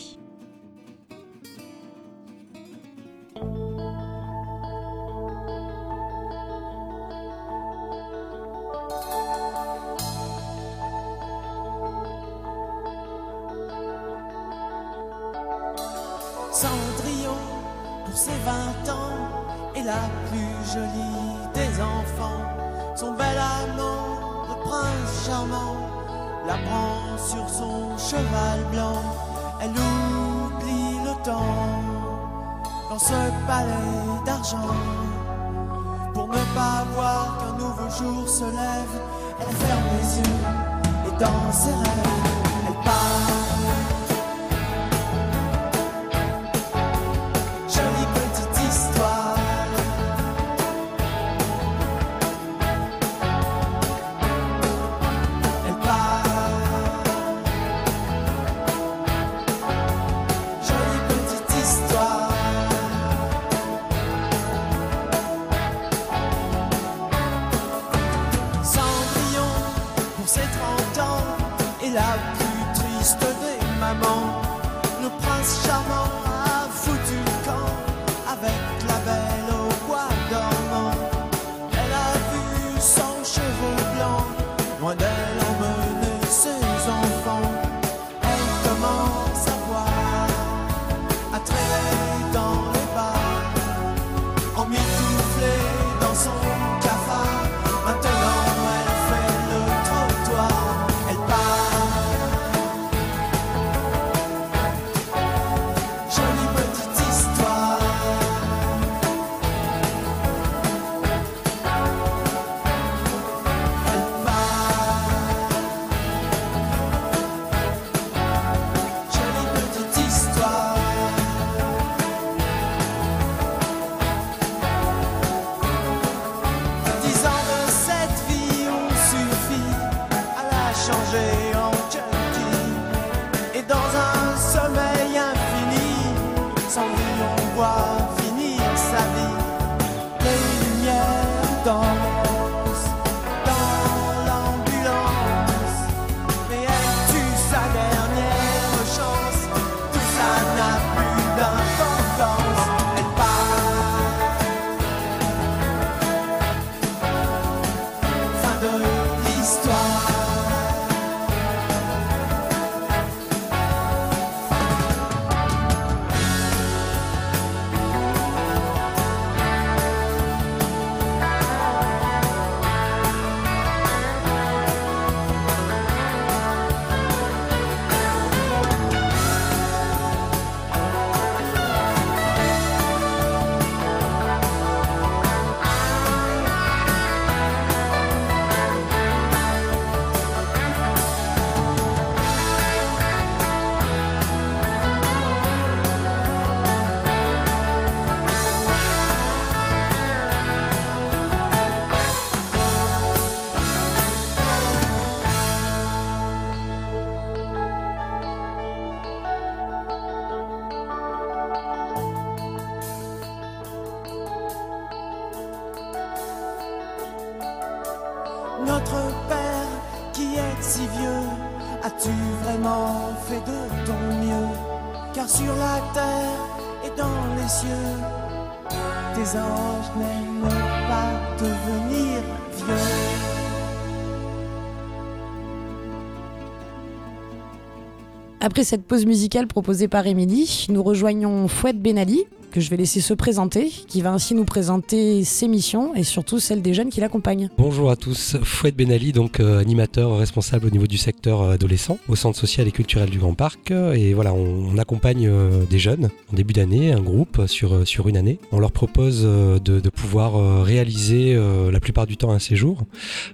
Après 238.41 238.63
cette 238.63 238.83
pause 238.83 239.05
musicale 239.05 239.47
proposée 239.47 239.87
par 239.87 240.07
Émilie, 240.07 240.65
nous 240.69 240.81
rejoignons 240.81 241.47
Fouette 241.47 241.79
Benali, 241.81 242.23
que 242.49 242.59
je 242.59 242.69
vais 242.69 242.77
laisser 242.77 243.01
se 243.01 243.13
présenter, 243.13 243.69
qui 243.87 244.01
va 244.01 244.11
ainsi 244.11 244.33
nous 244.33 244.45
présenter 244.45 245.23
ses 245.23 245.47
missions 245.47 245.95
et 245.95 246.03
surtout 246.03 246.39
celles 246.39 246.61
des 246.61 246.73
jeunes 246.73 246.89
qui 246.89 246.99
l'accompagnent. 246.99 247.49
Bonjour 247.57 247.91
à 247.91 247.95
tous, 247.95 248.37
Fouette 248.43 248.75
Benali, 248.75 249.11
donc 249.11 249.39
euh, 249.39 249.59
animateur 249.59 250.17
responsable 250.17 250.67
au 250.67 250.69
niveau 250.69 250.87
du 250.87 250.97
secteur 250.97 251.41
euh, 251.41 251.53
adolescent 251.53 251.99
au 252.07 252.15
Centre 252.15 252.37
social 252.37 252.67
et 252.67 252.71
culturel 252.71 253.09
du 253.09 253.19
Grand 253.19 253.33
Parc. 253.33 253.71
Et 253.71 254.13
voilà, 254.13 254.33
on, 254.33 254.77
accompagne 254.77 255.27
euh, 255.27 255.65
des 255.69 255.77
jeunes 255.77 256.09
en 256.31 256.35
début 256.35 256.53
d'année, 256.53 256.93
un 256.93 257.01
groupe 257.01 257.45
sur, 257.47 257.85
sur 257.85 258.07
une 258.07 258.17
année. 258.17 258.39
On 258.51 258.59
leur 258.59 258.71
propose 258.71 259.23
de, 259.23 259.89
pouvoir 259.89 260.63
réaliser 260.63 261.37
la 261.71 261.79
plupart 261.79 262.07
du 262.07 262.15
temps 262.15 262.31
un 262.31 262.39
séjour. 262.39 262.83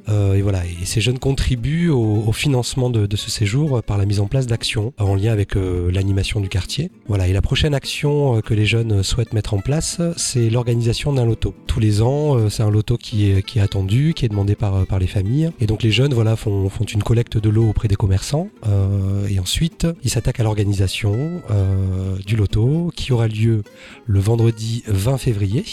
Et 0.08 0.42
voilà, 0.42 0.66
et 0.66 0.86
ces 0.86 1.02
jeunes 1.02 1.20
contribuent 1.20 1.90
au, 1.90 2.32
financement 2.32 2.90
de, 2.90 3.06
de 3.06 3.16
ce 3.16 3.30
séjour 3.30 3.84
par 3.84 3.98
la 3.98 4.06
mise 4.06 4.20
en 4.20 4.28
place 4.28 4.48
d'actions 4.48 4.94
en 4.98 5.16
lien 5.16 5.32
avec 5.32 5.54
l'animation 5.56 6.40
du 6.40 6.50
quartier. 6.50 6.90
Voilà, 7.08 7.28
et 7.28 7.34
la 7.34 7.42
prochaine 7.42 7.76
action 7.76 8.42
que 8.42 8.54
les 8.54 8.66
jeunes 8.66 9.04
souhaitent 9.06 9.34
mettre 9.34 9.54
en 9.54 9.60
place, 9.60 10.02
c'est 10.18 10.50
l'organisation 10.50 11.14
d'un 11.14 11.26
loto. 11.26 11.54
Tous 11.68 11.80
les 11.80 12.02
ans, 12.02 12.38
euh, 12.38 12.50
c'est 12.50 12.64
un 12.64 12.70
loto 12.70 12.98
qui 12.98 13.30
est, 13.30 13.60
attendu, 13.60 14.14
qui 14.14 14.26
est 14.26 14.30
demandé 14.30 14.56
par, 14.56 14.76
euh, 14.76 14.86
par 14.86 15.00
les 15.00 15.08
familles. 15.08 15.52
Et 15.60 15.68
donc 15.68 15.84
les 15.84 15.92
jeunes 15.92 16.14
voilà, 16.14 16.36
font, 16.36 16.70
une 16.70 17.04
collecte 17.04 17.38
de 17.38 17.50
l'eau 17.50 17.70
auprès 17.70 17.88
des 17.88 17.96
commerçants. 17.96 18.50
euh, 18.68 19.28
et 19.28 19.40
ensuite, 19.40 19.88
ils 20.04 20.10
s'attaquent 20.10 20.40
à 20.40 20.44
l'organisation 20.44 21.42
du 22.26 22.36
loto 22.36 22.92
qui 22.96 23.14
aura 23.14 23.28
lieu 23.28 23.64
le 24.06 24.20
vendredi 24.20 24.84
20 24.88 25.18
février 25.18 25.64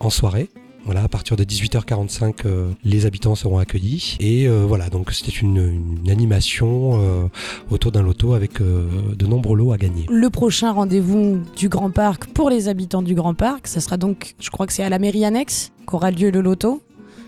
en 0.00 0.10
soirée. 0.10 0.48
Voilà, 0.84 1.04
à 1.04 1.08
partir 1.08 1.36
de 1.36 1.44
18h45, 1.44 2.34
euh, 2.44 2.70
les 2.84 3.06
habitants 3.06 3.34
seront 3.34 3.58
accueillis. 3.58 4.16
Et 4.20 4.46
euh, 4.46 4.64
voilà, 4.66 4.90
donc 4.90 5.12
c'était 5.12 5.32
une, 5.32 5.98
une 6.02 6.10
animation 6.10 7.00
euh, 7.00 7.26
autour 7.70 7.90
d'un 7.90 8.02
loto 8.02 8.34
avec 8.34 8.60
de 8.60 9.26
nombreux 9.26 9.56
lots 9.56 9.72
à 9.72 9.78
gagner. 9.78 10.06
Le 10.10 10.30
prochain 10.30 10.72
rendez-vous 10.72 11.40
du 11.56 11.68
Grand 11.68 11.90
Parc 11.90 12.26
pour 12.26 12.50
les 12.50 12.68
habitants 12.68 13.02
du 13.02 13.14
Grand 13.14 13.34
Parc, 13.34 13.66
ça 13.66 13.80
sera 13.80 13.96
donc, 13.96 14.34
je 14.40 14.50
crois 14.50 14.66
que 14.66 14.72
c'est 14.72 14.82
à 14.82 14.88
la 14.88 14.98
mairie 14.98 15.24
annexe 15.24 15.72
qu'aura 15.86 16.10
lieu 16.10 16.30
le 16.30 16.40
loto. 16.40 16.82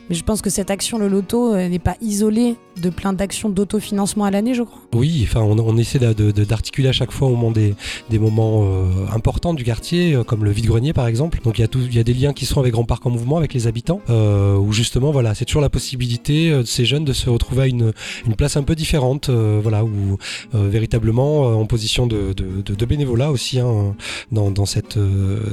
Mais 0.08 0.14
je 0.14 0.22
pense 0.22 0.40
que 0.40 0.50
cette 0.50 0.70
action, 0.70 0.98
le 0.98 1.08
loto, 1.08 1.54
euh, 1.54 1.68
n'est 1.68 1.80
pas 1.80 1.96
isolée 2.00 2.56
de 2.80 2.90
plein 2.90 3.12
d'actions 3.12 3.48
d'autofinancement 3.48 4.24
à 4.24 4.30
l'année, 4.30 4.54
je 4.54 4.62
crois. 4.62 4.78
Oui, 4.94 5.26
enfin, 5.26 5.40
on, 5.40 5.76
essaie 5.78 5.98
d'articuler 5.98 6.88
à 6.88 6.92
chaque 6.92 7.10
fois 7.10 7.28
au 7.28 7.32
moment 7.32 7.50
des, 7.50 7.74
des 8.10 8.18
moments 8.18 8.64
euh, 8.64 9.06
importants 9.12 9.54
du 9.54 9.64
quartier, 9.64 10.14
euh, 10.14 10.24
comme 10.24 10.44
le 10.44 10.50
vide-grenier 10.50 10.92
par 10.92 11.06
exemple. 11.06 11.40
Donc 11.42 11.58
il 11.58 11.62
y, 11.62 11.64
a 11.64 11.68
y 11.92 11.98
a 11.98 12.04
des 12.04 12.14
liens 12.14 12.32
qui 12.32 12.46
sont 12.46 12.60
avec 12.60 12.72
Grand 12.72 12.84
Parc 12.84 13.04
en 13.06 13.10
mouvement, 13.10 13.36
avec 13.36 13.52
les 13.54 13.66
habitants, 13.66 14.00
où 14.08 14.72
justement, 14.72 15.10
voilà, 15.10 15.34
c'est 15.34 15.44
toujours 15.44 15.62
la 15.62 15.70
possibilité 15.70 16.50
de 16.50 16.62
ces 16.62 16.84
jeunes 16.84 17.04
de 17.04 17.12
se 17.12 17.28
retrouver 17.30 17.62
à 17.62 17.66
une, 17.66 17.92
une 18.26 18.36
place 18.36 18.56
un 18.56 18.62
peu 18.62 18.74
différente, 18.74 19.30
voilà, 19.30 19.84
où 19.84 20.18
véritablement 20.52 21.58
en 21.58 21.66
position 21.66 22.06
de, 22.06 22.32
de- 22.32 22.86
bénévolat 22.86 23.30
aussi 23.32 23.58
hein, 23.58 23.96
dans, 24.30 24.50
dans 24.50 24.66
cette, 24.66 24.98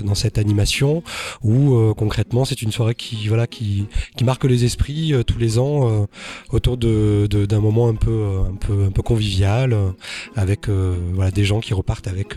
dans 0.04 0.16
cette 0.16 0.38
animation, 0.38 1.04
où 1.44 1.94
concrètement 1.96 2.46
c'est 2.46 2.62
une 2.62 2.72
soirée 2.72 2.96
qui, 2.96 3.28
voilà, 3.28 3.48
qui, 3.48 3.86
qui 4.16 4.24
marque 4.24 4.43
les 4.48 4.66
esprits 4.66 5.14
euh, 5.14 5.24
tous 5.24 5.38
les 5.38 5.60
ans 5.60 5.90
euh, 5.90 6.06
autour 6.52 6.78
de, 6.78 7.28
de- 7.30 7.46
d'un 7.46 7.60
moment 7.60 7.88
un 7.88 7.96
peu, 7.96 8.12
euh, 8.12 8.44
un 8.52 8.56
peu, 8.56 8.84
un 8.86 8.92
peu 8.92 9.02
convivial, 9.02 9.76
avec 10.36 10.68
voilà, 10.68 11.32
des 11.32 11.44
gens 11.46 11.60
qui 11.60 11.74
repartent 11.74 12.08
avec. 12.08 12.36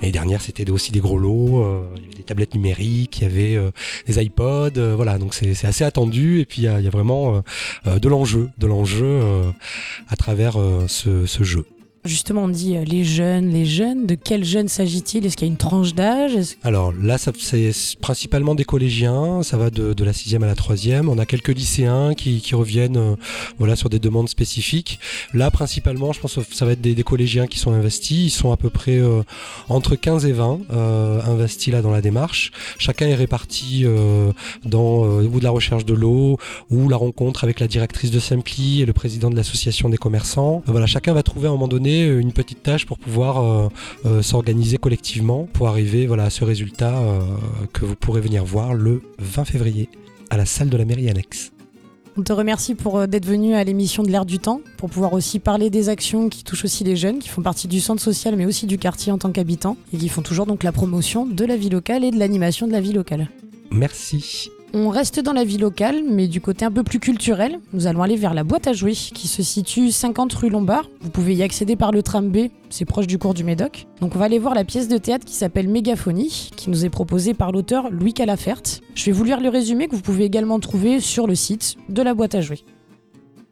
L'année 0.00 0.12
dernière, 0.12 0.40
c'était 0.40 0.68
aussi 0.70 0.92
des 0.92 1.00
gros 1.00 1.18
lots, 1.18 1.64
des 2.16 2.22
tablettes 2.22 2.54
numériques, 2.54 3.18
il 3.18 3.22
y 3.22 3.26
avait 3.26 3.70
des 4.06 4.22
iPods, 4.22 4.94
voilà, 4.96 5.18
donc 5.18 5.34
c'est 5.34 5.64
assez 5.64 5.84
attendu 5.84 6.40
et 6.40 6.44
puis 6.44 6.62
il 6.62 6.64
y 6.64 6.68
a, 6.68 6.90
vraiment 6.90 7.42
de 7.86 8.08
l'enjeu, 8.08 8.50
de 8.58 8.66
l'enjeu 8.66 9.20
à 10.08 10.16
travers 10.16 10.56
ce 10.86 11.42
jeu. 11.42 11.64
Justement, 12.04 12.44
on 12.44 12.48
dit 12.48 12.76
euh, 12.76 12.84
les 12.84 13.04
jeunes, 13.04 13.50
les 13.50 13.66
jeunes. 13.66 14.06
De 14.06 14.14
quels 14.14 14.44
jeunes 14.44 14.68
s'agit-il? 14.68 15.26
Est-ce 15.26 15.36
qu'il 15.36 15.46
y 15.46 15.50
a 15.50 15.52
une 15.52 15.58
tranche 15.58 15.94
d'âge? 15.94 16.34
Alors 16.62 16.92
là, 16.92 17.18
c'est 17.18 17.72
principalement 18.00 18.54
des 18.54 18.64
collégiens, 18.64 19.42
ça 19.42 19.56
va 19.56 19.70
de, 19.70 19.92
de 19.92 20.04
la 20.04 20.12
sixième 20.12 20.42
à 20.42 20.46
la 20.46 20.54
troisième. 20.54 21.08
On 21.08 21.18
a 21.18 21.26
quelques 21.26 21.48
lycéens 21.48 22.14
qui, 22.14 22.42
reviennent 22.54 22.96
euh, 22.96 23.16
voilà, 23.58 23.76
sur 23.76 23.90
des 23.90 23.98
demandes 23.98 24.28
spécifiques. 24.28 25.00
Là, 25.34 25.50
principalement, 25.50 26.12
je 26.12 26.20
pense 26.20 26.34
que 26.34 26.54
ça 26.54 26.64
va 26.64 26.72
être 26.72 26.80
des, 26.80 27.02
collégiens 27.02 27.46
qui 27.46 27.58
sont 27.58 27.72
investis. 27.72 28.26
Ils 28.26 28.30
sont 28.30 28.52
à 28.52 28.56
peu 28.56 28.70
près 28.70 28.98
euh, 28.98 29.22
entre 29.68 29.96
15 29.96 30.26
et 30.26 30.32
20 30.32 30.60
euh, 30.70 31.20
investis 31.22 31.72
là 31.72 31.82
dans 31.82 31.90
la 31.90 32.00
démarche. 32.00 32.52
Chacun 32.78 33.06
est 33.06 33.14
réparti 33.14 33.84
dans 34.64 35.04
euh, 35.04 35.28
ou 35.32 35.38
de 35.38 35.44
la 35.44 35.50
recherche 35.50 35.84
de 35.84 35.94
l'eau 35.94 36.38
ou 36.70 36.88
la 36.88 36.96
rencontre 36.96 37.44
avec 37.44 37.60
la 37.60 37.68
directrice 37.68 38.10
de 38.10 38.20
Simpli 38.20 38.82
et 38.82 38.86
le 38.86 38.92
président 38.92 39.30
de 39.30 39.36
l'association 39.36 39.88
des 39.88 39.96
commerçants. 39.96 40.62
Voilà, 40.66 40.86
chacun 40.86 41.12
va 41.12 41.22
trouver 41.22 41.46
à 41.46 41.50
un 41.50 41.54
moment 41.54 41.68
donné 41.68 41.87
une 41.96 42.32
petite 42.32 42.62
tâche 42.62 42.86
pour 42.86 42.98
pouvoir 42.98 43.42
euh, 43.42 43.68
euh, 44.06 44.22
s'organiser 44.22 44.78
collectivement 44.78 45.48
pour 45.52 45.68
arriver 45.68 46.06
voilà, 46.06 46.24
à 46.24 46.30
ce 46.30 46.44
résultat 46.44 46.96
euh, 46.96 47.20
que 47.72 47.84
vous 47.84 47.96
pourrez 47.96 48.20
venir 48.20 48.44
voir 48.44 48.74
le 48.74 49.02
20 49.18 49.44
février 49.44 49.88
à 50.30 50.36
la 50.36 50.46
salle 50.46 50.68
de 50.68 50.76
la 50.76 50.84
mairie 50.84 51.08
annexe. 51.08 51.52
On 52.18 52.22
te 52.22 52.32
remercie 52.32 52.74
pour 52.74 52.98
euh, 52.98 53.06
d'être 53.06 53.26
venu 53.26 53.54
à 53.54 53.62
l'émission 53.62 54.02
de 54.02 54.10
l'air 54.10 54.26
du 54.26 54.40
temps, 54.40 54.60
pour 54.76 54.90
pouvoir 54.90 55.12
aussi 55.12 55.38
parler 55.38 55.70
des 55.70 55.88
actions 55.88 56.28
qui 56.28 56.42
touchent 56.42 56.64
aussi 56.64 56.82
les 56.82 56.96
jeunes, 56.96 57.20
qui 57.20 57.28
font 57.28 57.42
partie 57.42 57.68
du 57.68 57.80
centre 57.80 58.02
social, 58.02 58.34
mais 58.34 58.44
aussi 58.44 58.66
du 58.66 58.76
quartier 58.76 59.12
en 59.12 59.18
tant 59.18 59.30
qu'habitants, 59.30 59.76
et 59.92 59.98
qui 59.98 60.08
font 60.08 60.22
toujours 60.22 60.46
donc 60.46 60.64
la 60.64 60.72
promotion 60.72 61.26
de 61.26 61.44
la 61.44 61.56
vie 61.56 61.70
locale 61.70 62.04
et 62.04 62.10
de 62.10 62.18
l'animation 62.18 62.66
de 62.66 62.72
la 62.72 62.80
vie 62.80 62.92
locale. 62.92 63.28
Merci. 63.70 64.50
On 64.74 64.90
reste 64.90 65.20
dans 65.20 65.32
la 65.32 65.44
vie 65.44 65.56
locale, 65.56 66.02
mais 66.06 66.28
du 66.28 66.42
côté 66.42 66.66
un 66.66 66.70
peu 66.70 66.82
plus 66.82 67.00
culturel. 67.00 67.58
Nous 67.72 67.86
allons 67.86 68.02
aller 68.02 68.16
vers 68.16 68.34
la 68.34 68.44
boîte 68.44 68.66
à 68.66 68.74
jouer, 68.74 68.92
qui 68.92 69.26
se 69.26 69.42
situe 69.42 69.90
50 69.90 70.30
rue 70.34 70.50
Lombard. 70.50 70.90
Vous 71.00 71.08
pouvez 71.08 71.34
y 71.34 71.42
accéder 71.42 71.74
par 71.74 71.90
le 71.90 72.02
tram 72.02 72.28
B, 72.28 72.48
c'est 72.68 72.84
proche 72.84 73.06
du 73.06 73.16
cours 73.16 73.32
du 73.32 73.44
Médoc. 73.44 73.86
Donc 74.02 74.14
on 74.14 74.18
va 74.18 74.26
aller 74.26 74.38
voir 74.38 74.54
la 74.54 74.64
pièce 74.64 74.86
de 74.88 74.98
théâtre 74.98 75.24
qui 75.24 75.32
s'appelle 75.32 75.68
Mégaphonie, 75.68 76.50
qui 76.54 76.68
nous 76.68 76.84
est 76.84 76.90
proposée 76.90 77.32
par 77.32 77.50
l'auteur 77.50 77.88
Louis 77.90 78.12
Calafert. 78.12 78.60
Je 78.94 79.06
vais 79.06 79.12
vous 79.12 79.24
lire 79.24 79.40
le 79.40 79.48
résumé 79.48 79.88
que 79.88 79.96
vous 79.96 80.02
pouvez 80.02 80.24
également 80.24 80.60
trouver 80.60 81.00
sur 81.00 81.26
le 81.26 81.34
site 81.34 81.76
de 81.88 82.02
la 82.02 82.12
boîte 82.12 82.34
à 82.34 82.42
jouer. 82.42 82.60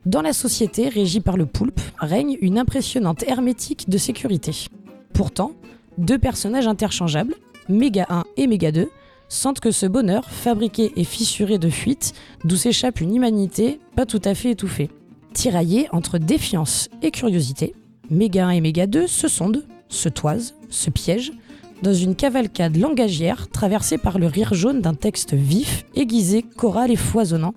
Dans 0.04 0.22
la 0.22 0.34
société 0.34 0.90
régie 0.90 1.20
par 1.20 1.38
le 1.38 1.46
poulpe 1.46 1.80
règne 1.98 2.36
une 2.42 2.58
impressionnante 2.58 3.22
hermétique 3.26 3.88
de 3.88 3.96
sécurité. 3.96 4.52
Pourtant, 5.14 5.52
deux 5.96 6.18
personnages 6.18 6.66
interchangeables, 6.66 7.34
Méga 7.70 8.06
1 8.10 8.24
et 8.36 8.46
Méga 8.46 8.70
2, 8.70 8.90
sentent 9.28 9.60
que 9.60 9.70
ce 9.70 9.86
bonheur, 9.86 10.24
fabriqué 10.30 10.92
et 10.96 11.04
fissuré 11.04 11.58
de 11.58 11.68
fuites, 11.68 12.12
d'où 12.44 12.56
s'échappe 12.56 13.00
une 13.00 13.14
humanité 13.14 13.80
pas 13.94 14.06
tout 14.06 14.22
à 14.24 14.34
fait 14.34 14.50
étouffée. 14.50 14.90
Tiraillés 15.32 15.88
entre 15.92 16.18
défiance 16.18 16.88
et 17.02 17.10
curiosité, 17.10 17.74
Méga 18.10 18.46
1 18.46 18.50
et 18.50 18.60
Méga 18.60 18.86
2 18.86 19.06
se 19.06 19.28
sondent, 19.28 19.64
se 19.88 20.08
toisent, 20.08 20.54
se 20.70 20.90
piègent, 20.90 21.32
dans 21.82 21.92
une 21.92 22.16
cavalcade 22.16 22.76
langagière 22.76 23.48
traversée 23.48 23.98
par 23.98 24.18
le 24.18 24.26
rire 24.26 24.54
jaune 24.54 24.80
d'un 24.80 24.94
texte 24.94 25.34
vif, 25.34 25.84
aiguisé, 25.94 26.42
choral 26.42 26.90
et 26.90 26.96
foisonnant, 26.96 27.54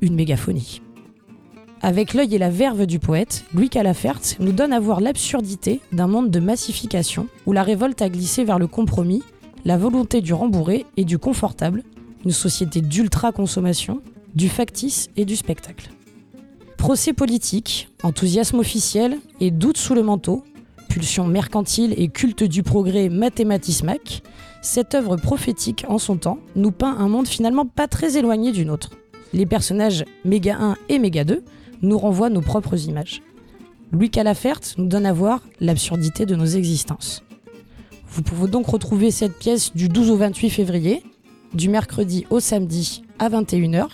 une 0.00 0.14
mégaphonie. 0.14 0.82
Avec 1.80 2.14
l'œil 2.14 2.34
et 2.34 2.38
la 2.38 2.50
verve 2.50 2.86
du 2.86 2.98
poète, 2.98 3.44
Louis 3.54 3.68
Calafert 3.68 4.20
nous 4.38 4.52
donne 4.52 4.72
à 4.72 4.80
voir 4.80 5.00
l'absurdité 5.00 5.80
d'un 5.92 6.06
monde 6.06 6.30
de 6.30 6.40
massification 6.40 7.26
où 7.46 7.52
la 7.52 7.64
révolte 7.64 8.02
a 8.02 8.08
glissé 8.08 8.44
vers 8.44 8.58
le 8.60 8.68
compromis, 8.68 9.22
la 9.64 9.76
volonté 9.76 10.20
du 10.20 10.34
rembourré 10.34 10.86
et 10.96 11.04
du 11.04 11.18
confortable, 11.18 11.82
une 12.24 12.30
société 12.30 12.80
d'ultra-consommation, 12.80 14.02
du 14.34 14.48
factice 14.48 15.10
et 15.16 15.24
du 15.24 15.36
spectacle. 15.36 15.90
Procès 16.76 17.12
politique, 17.12 17.88
enthousiasme 18.02 18.58
officiel 18.58 19.18
et 19.40 19.50
doute 19.50 19.76
sous 19.76 19.94
le 19.94 20.02
manteau, 20.02 20.42
pulsion 20.88 21.26
mercantile 21.26 21.94
et 21.96 22.08
culte 22.08 22.42
du 22.42 22.62
progrès 22.62 23.08
mathématismac, 23.08 24.22
cette 24.62 24.94
œuvre 24.94 25.16
prophétique 25.16 25.84
en 25.88 25.98
son 25.98 26.16
temps 26.16 26.38
nous 26.54 26.70
peint 26.70 26.96
un 26.96 27.08
monde 27.08 27.28
finalement 27.28 27.66
pas 27.66 27.88
très 27.88 28.16
éloigné 28.16 28.52
du 28.52 28.64
nôtre. 28.64 28.90
Les 29.32 29.46
personnages 29.46 30.04
Méga 30.24 30.56
1 30.58 30.76
et 30.88 30.98
Méga 30.98 31.24
2 31.24 31.42
nous 31.82 31.98
renvoient 31.98 32.30
nos 32.30 32.42
propres 32.42 32.88
images. 32.88 33.22
Louis 33.92 34.10
Calafert 34.10 34.60
nous 34.78 34.86
donne 34.86 35.06
à 35.06 35.12
voir 35.12 35.40
l'absurdité 35.60 36.26
de 36.26 36.34
nos 36.34 36.46
existences. 36.46 37.22
Vous 38.14 38.20
pouvez 38.20 38.46
donc 38.46 38.66
retrouver 38.66 39.10
cette 39.10 39.38
pièce 39.38 39.74
du 39.74 39.88
12 39.88 40.10
au 40.10 40.16
28 40.16 40.50
février, 40.50 41.02
du 41.54 41.70
mercredi 41.70 42.26
au 42.28 42.40
samedi 42.40 43.02
à 43.18 43.30
21h. 43.30 43.86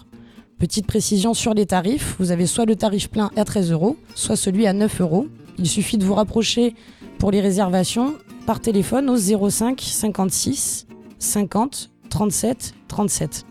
Petite 0.59 0.89
précision 0.89 1.35
sur 1.35 1.55
les 1.55 1.67
tarifs, 1.67 2.17
vous 2.19 2.33
avez 2.33 2.47
soit 2.47 2.65
le 2.65 2.75
tarif 2.75 3.11
plein 3.11 3.31
à 3.37 3.45
13 3.45 3.71
euros, 3.71 3.97
soit 4.17 4.35
celui 4.35 4.67
à 4.67 4.73
9 4.73 5.03
euros. 5.03 5.29
Il 5.57 5.69
suffit 5.69 5.99
de 5.99 6.05
vous 6.05 6.15
rapprocher 6.15 6.75
pour 7.21 7.31
les 7.31 7.41
réservations 7.41 8.15
par 8.45 8.59
téléphone 8.59 9.09
au 9.09 9.17
05 9.17 9.81
56 9.81 10.89
50 11.21 11.91
37 12.11 12.75
37. 12.89 13.47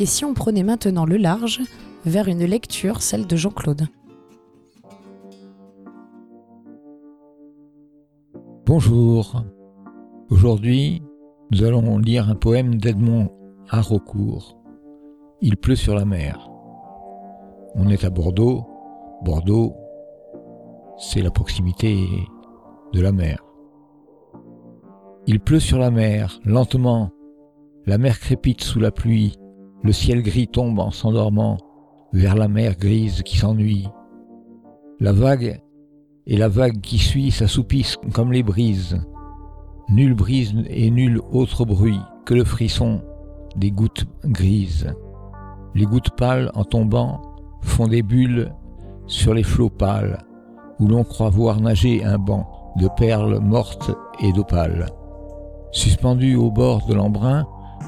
Et 0.00 0.06
si 0.06 0.26
on 0.26 0.34
prenait 0.34 0.64
maintenant 0.64 1.06
le 1.06 1.16
large 1.16 1.62
vers 2.04 2.28
une 2.28 2.44
lecture, 2.44 3.00
celle 3.00 3.26
de 3.26 3.36
Jean-Claude? 3.36 3.88
Bonjour. 8.66 9.42
Aujourd'hui, 10.28 11.02
nous 11.50 11.64
allons 11.64 11.98
lire 11.98 12.28
un 12.28 12.34
poème 12.34 12.76
d'Edmond 12.76 13.30
Haraucourt. 13.68 14.60
Il 15.40 15.56
pleut 15.56 15.76
sur 15.76 15.94
la 15.94 16.04
mer. 16.04 16.50
On 17.74 17.88
est 17.88 18.04
à 18.04 18.10
Bordeaux. 18.10 18.66
Bordeaux, 19.24 19.74
c'est 20.98 21.22
la 21.22 21.30
proximité 21.30 22.06
de 22.92 23.00
la 23.00 23.12
mer. 23.12 23.42
Il 25.26 25.40
pleut 25.40 25.60
sur 25.60 25.78
la 25.78 25.90
mer, 25.90 26.38
lentement. 26.44 27.10
La 27.86 27.98
mer 27.98 28.20
crépite 28.20 28.60
sous 28.60 28.78
la 28.78 28.90
pluie. 28.90 29.36
Le 29.82 29.92
ciel 29.92 30.22
gris 30.22 30.48
tombe 30.48 30.78
en 30.78 30.90
s'endormant 30.90 31.56
vers 32.12 32.36
la 32.36 32.48
mer 32.48 32.76
grise 32.76 33.22
qui 33.22 33.38
s'ennuie. 33.38 33.88
La 35.00 35.12
vague 35.12 35.62
et 36.30 36.36
la 36.36 36.48
vague 36.48 36.80
qui 36.80 36.96
suit 36.96 37.32
s'assoupissent 37.32 37.98
comme 38.14 38.32
les 38.32 38.44
brises. 38.44 39.04
Nulle 39.88 40.14
brise 40.14 40.54
et 40.68 40.88
nul 40.92 41.20
autre 41.32 41.64
bruit 41.64 41.98
que 42.24 42.34
le 42.34 42.44
frisson 42.44 43.02
des 43.56 43.72
gouttes 43.72 44.06
grises. 44.24 44.94
Les 45.74 45.84
gouttes 45.84 46.16
pâles 46.16 46.52
en 46.54 46.62
tombant 46.62 47.20
font 47.62 47.88
des 47.88 48.02
bulles 48.02 48.54
sur 49.08 49.34
les 49.34 49.42
flots 49.42 49.70
pâles 49.70 50.18
où 50.78 50.86
l'on 50.86 51.02
croit 51.02 51.30
voir 51.30 51.60
nager 51.60 52.04
un 52.04 52.16
banc 52.16 52.48
de 52.76 52.88
perles 52.96 53.40
mortes 53.40 53.90
et 54.20 54.32
d'opales. 54.32 54.86
Suspendu 55.72 56.36
au 56.36 56.52
bord 56.52 56.86
de 56.86 56.94
l'embrun, 56.94 57.44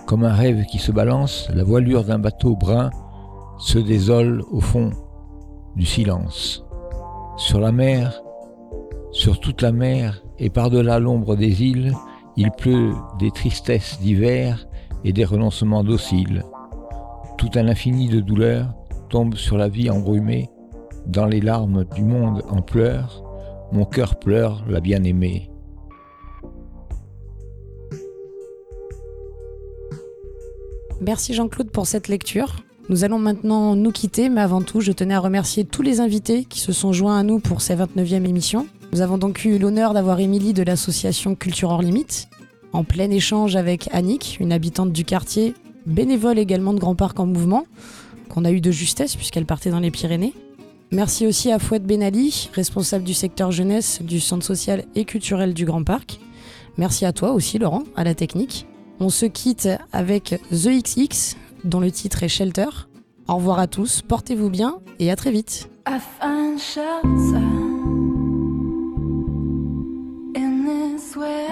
comme 0.06 0.24
un 0.24 0.34
rêve 0.34 0.64
qui 0.66 0.78
se 0.78 0.90
balance, 0.90 1.48
la 1.54 1.62
voilure 1.62 2.02
d'un 2.02 2.18
bateau 2.18 2.56
brun 2.56 2.90
se 3.58 3.78
désole 3.78 4.42
au 4.50 4.60
fond 4.60 4.90
du 5.76 5.86
silence. 5.86 6.64
Sur 7.36 7.60
la 7.60 7.70
mer, 7.70 8.21
sur 9.12 9.40
toute 9.40 9.60
la 9.60 9.72
mer 9.72 10.22
et 10.38 10.48
par-delà 10.48 10.98
l'ombre 10.98 11.36
des 11.36 11.62
îles, 11.62 11.94
il 12.36 12.50
pleut 12.50 12.94
des 13.18 13.30
tristesses 13.30 14.00
d'hiver 14.00 14.66
et 15.04 15.12
des 15.12 15.24
renoncements 15.24 15.84
dociles. 15.84 16.42
Tout 17.36 17.50
un 17.54 17.68
infini 17.68 18.08
de 18.08 18.20
douleurs 18.20 18.74
tombe 19.10 19.34
sur 19.36 19.58
la 19.58 19.68
vie 19.68 19.90
embrumée, 19.90 20.48
dans 21.06 21.26
les 21.26 21.40
larmes 21.40 21.84
du 21.94 22.02
monde 22.02 22.42
en 22.48 22.62
pleurs, 22.62 23.22
mon 23.70 23.84
cœur 23.84 24.18
pleure 24.18 24.64
la 24.68 24.80
bien-aimée. 24.80 25.50
Merci 31.00 31.34
Jean-Claude 31.34 31.70
pour 31.70 31.86
cette 31.86 32.08
lecture. 32.08 32.56
Nous 32.88 33.04
allons 33.04 33.18
maintenant 33.18 33.74
nous 33.76 33.90
quitter, 33.90 34.28
mais 34.28 34.40
avant 34.40 34.62
tout, 34.62 34.80
je 34.80 34.92
tenais 34.92 35.14
à 35.14 35.20
remercier 35.20 35.64
tous 35.64 35.82
les 35.82 36.00
invités 36.00 36.44
qui 36.44 36.60
se 36.60 36.72
sont 36.72 36.92
joints 36.92 37.18
à 37.18 37.22
nous 37.22 37.40
pour 37.40 37.60
cette 37.60 37.78
29e 37.78 38.24
émission. 38.24 38.66
Nous 38.92 39.00
avons 39.00 39.16
donc 39.16 39.46
eu 39.46 39.58
l'honneur 39.58 39.94
d'avoir 39.94 40.20
Émilie 40.20 40.52
de 40.52 40.62
l'association 40.62 41.34
Culture 41.34 41.70
hors 41.70 41.80
limite, 41.80 42.28
en 42.74 42.84
plein 42.84 43.10
échange 43.10 43.56
avec 43.56 43.88
Annick, 43.92 44.36
une 44.38 44.52
habitante 44.52 44.92
du 44.92 45.06
quartier, 45.06 45.54
bénévole 45.86 46.38
également 46.38 46.74
de 46.74 46.78
Grand 46.78 46.94
Parc 46.94 47.18
en 47.18 47.24
Mouvement, 47.24 47.64
qu'on 48.28 48.44
a 48.44 48.50
eu 48.50 48.60
de 48.60 48.70
justesse 48.70 49.16
puisqu'elle 49.16 49.46
partait 49.46 49.70
dans 49.70 49.80
les 49.80 49.90
Pyrénées. 49.90 50.34
Merci 50.90 51.26
aussi 51.26 51.50
à 51.50 51.58
Fouette 51.58 51.86
Benali, 51.86 52.50
responsable 52.52 53.04
du 53.04 53.14
secteur 53.14 53.50
jeunesse 53.50 54.02
du 54.02 54.20
Centre 54.20 54.44
social 54.44 54.84
et 54.94 55.06
culturel 55.06 55.54
du 55.54 55.64
Grand 55.64 55.84
Parc. 55.84 56.20
Merci 56.76 57.06
à 57.06 57.14
toi 57.14 57.32
aussi 57.32 57.58
Laurent, 57.58 57.84
à 57.96 58.04
la 58.04 58.14
technique. 58.14 58.66
On 59.00 59.08
se 59.08 59.24
quitte 59.24 59.70
avec 59.92 60.38
The 60.50 60.82
XX, 60.82 61.36
dont 61.64 61.80
le 61.80 61.90
titre 61.90 62.24
est 62.24 62.28
Shelter. 62.28 62.68
Au 63.26 63.36
revoir 63.36 63.58
à 63.58 63.68
tous, 63.68 64.02
portez-vous 64.02 64.50
bien 64.50 64.80
et 64.98 65.10
à 65.10 65.16
très 65.16 65.30
vite. 65.30 65.70
swear 71.22 71.51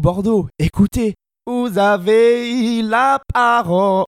Bordeaux, 0.00 0.48
écoutez, 0.58 1.14
vous 1.46 1.78
avez 1.78 2.82
la 2.82 3.20
parole. 3.32 4.06